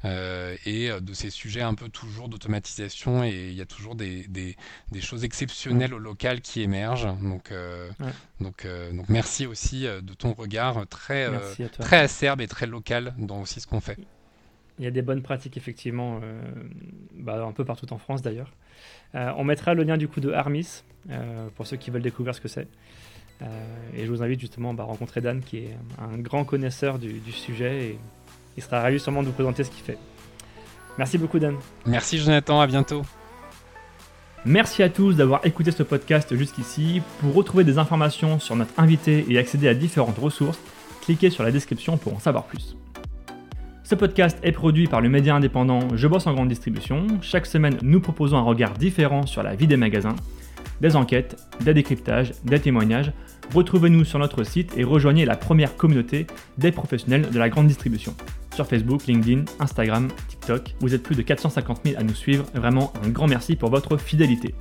et 0.03 0.89
de 0.99 1.13
ces 1.13 1.29
sujets 1.29 1.61
un 1.61 1.75
peu 1.75 1.87
toujours 1.87 2.27
d'automatisation 2.27 3.23
et 3.23 3.49
il 3.49 3.53
y 3.53 3.61
a 3.61 3.65
toujours 3.65 3.95
des, 3.95 4.27
des, 4.27 4.57
des 4.91 5.01
choses 5.01 5.23
exceptionnelles 5.23 5.93
au 5.93 5.99
local 5.99 6.41
qui 6.41 6.61
émergent. 6.61 7.15
Donc, 7.21 7.53
donc, 8.39 8.67
donc 8.93 9.09
merci 9.09 9.45
aussi 9.45 9.83
de 9.83 10.13
ton 10.13 10.33
regard 10.33 10.85
très, 10.87 11.29
très 11.79 11.97
acerbe 11.97 12.41
et 12.41 12.47
très 12.47 12.65
local 12.65 13.13
dans 13.17 13.41
aussi 13.41 13.61
ce 13.61 13.67
qu'on 13.67 13.81
fait. 13.81 13.99
Il 14.81 14.83
y 14.83 14.87
a 14.87 14.91
des 14.91 15.01
bonnes 15.01 15.21
pratiques 15.21 15.55
effectivement, 15.55 16.19
bah, 17.13 17.45
un 17.45 17.51
peu 17.51 17.63
partout 17.63 17.93
en 17.93 17.97
France 17.97 18.21
d'ailleurs. 18.21 18.51
on 19.13 19.43
mettra 19.43 19.75
le 19.75 19.83
lien 19.83 19.95
du 19.95 20.07
coup 20.07 20.19
de 20.19 20.31
Armis 20.31 20.83
pour 21.55 21.67
ceux 21.67 21.77
qui 21.77 21.91
veulent 21.91 22.01
découvrir 22.01 22.35
ce 22.35 22.41
que 22.41 22.47
c'est. 22.47 22.67
Euh, 23.41 23.45
et 23.95 24.05
je 24.05 24.11
vous 24.11 24.21
invite 24.21 24.39
justement 24.39 24.73
bah, 24.73 24.83
à 24.83 24.85
rencontrer 24.85 25.21
Dan, 25.21 25.41
qui 25.41 25.57
est 25.57 25.77
un 25.99 26.17
grand 26.17 26.43
connaisseur 26.43 26.99
du, 26.99 27.31
sujet, 27.31 27.85
et 27.85 27.99
il 28.57 28.63
sera 28.63 28.81
ravi 28.81 28.99
sûrement 28.99 29.21
de 29.21 29.27
vous 29.27 29.33
présenter 29.33 29.63
ce 29.63 29.71
qu'il 29.71 29.83
fait. 29.83 29.97
Merci 30.97 31.17
beaucoup 31.17 31.39
Dan. 31.39 31.55
Merci 31.85 32.17
Jonathan, 32.17 32.59
à 32.59 32.67
bientôt. 32.67 33.03
Merci 34.43 34.83
à 34.83 34.89
tous 34.89 35.15
d'avoir 35.15 35.45
écouté 35.45 35.71
ce 35.71 35.83
podcast 35.83 36.35
jusqu'ici. 36.35 37.01
Pour 37.19 37.33
retrouver 37.33 37.63
des 37.63 37.77
informations 37.77 38.39
sur 38.39 38.55
notre 38.55 38.77
invité 38.79 39.25
et 39.29 39.37
accéder 39.37 39.67
à 39.67 39.73
différentes 39.73 40.17
ressources, 40.17 40.59
cliquez 41.01 41.29
sur 41.29 41.43
la 41.43 41.51
description 41.51 41.97
pour 41.97 42.15
en 42.15 42.19
savoir 42.19 42.45
plus. 42.45 42.75
Ce 43.91 43.95
podcast 43.97 44.37
est 44.41 44.53
produit 44.53 44.87
par 44.87 45.01
le 45.01 45.09
média 45.09 45.35
indépendant 45.35 45.81
Je 45.97 46.07
bosse 46.07 46.25
en 46.25 46.33
grande 46.33 46.47
distribution. 46.47 47.07
Chaque 47.21 47.45
semaine, 47.45 47.77
nous 47.81 47.99
proposons 47.99 48.37
un 48.37 48.41
regard 48.41 48.71
différent 48.71 49.25
sur 49.25 49.43
la 49.43 49.53
vie 49.53 49.67
des 49.67 49.75
magasins, 49.75 50.15
des 50.79 50.95
enquêtes, 50.95 51.35
des 51.59 51.73
décryptages, 51.73 52.31
des 52.45 52.61
témoignages 52.61 53.11
Retrouvez-nous 53.53 54.05
sur 54.05 54.17
notre 54.17 54.45
site 54.45 54.77
et 54.77 54.85
rejoignez 54.85 55.25
la 55.25 55.35
première 55.35 55.75
communauté 55.75 56.25
des 56.57 56.71
professionnels 56.71 57.29
de 57.31 57.37
la 57.37 57.49
grande 57.49 57.67
distribution. 57.67 58.15
Sur 58.55 58.65
Facebook, 58.65 59.07
LinkedIn, 59.07 59.43
Instagram, 59.59 60.07
TikTok, 60.29 60.73
vous 60.79 60.95
êtes 60.95 61.03
plus 61.03 61.17
de 61.17 61.21
450 61.21 61.81
000 61.83 61.99
à 61.99 62.03
nous 62.03 62.15
suivre. 62.15 62.45
Vraiment 62.53 62.93
un 63.03 63.09
grand 63.09 63.27
merci 63.27 63.57
pour 63.57 63.71
votre 63.71 63.97
fidélité. 63.97 64.55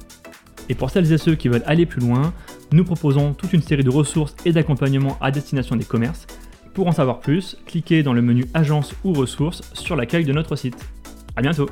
Et 0.68 0.74
pour 0.74 0.90
celles 0.90 1.12
et 1.12 1.18
ceux 1.18 1.36
qui 1.36 1.46
veulent 1.46 1.62
aller 1.66 1.86
plus 1.86 2.00
loin, 2.00 2.34
nous 2.72 2.82
proposons 2.82 3.32
toute 3.34 3.52
une 3.52 3.62
série 3.62 3.84
de 3.84 3.90
ressources 3.90 4.34
et 4.44 4.50
d'accompagnements 4.50 5.16
à 5.20 5.30
destination 5.30 5.76
des 5.76 5.84
commerces. 5.84 6.26
Pour 6.74 6.86
en 6.86 6.92
savoir 6.92 7.20
plus, 7.20 7.56
cliquez 7.66 8.02
dans 8.02 8.12
le 8.12 8.22
menu 8.22 8.46
Agence 8.54 8.94
ou 9.04 9.12
ressources 9.12 9.62
sur 9.74 9.96
l'accueil 9.96 10.24
de 10.24 10.32
notre 10.32 10.56
site. 10.56 10.76
A 11.36 11.42
bientôt 11.42 11.68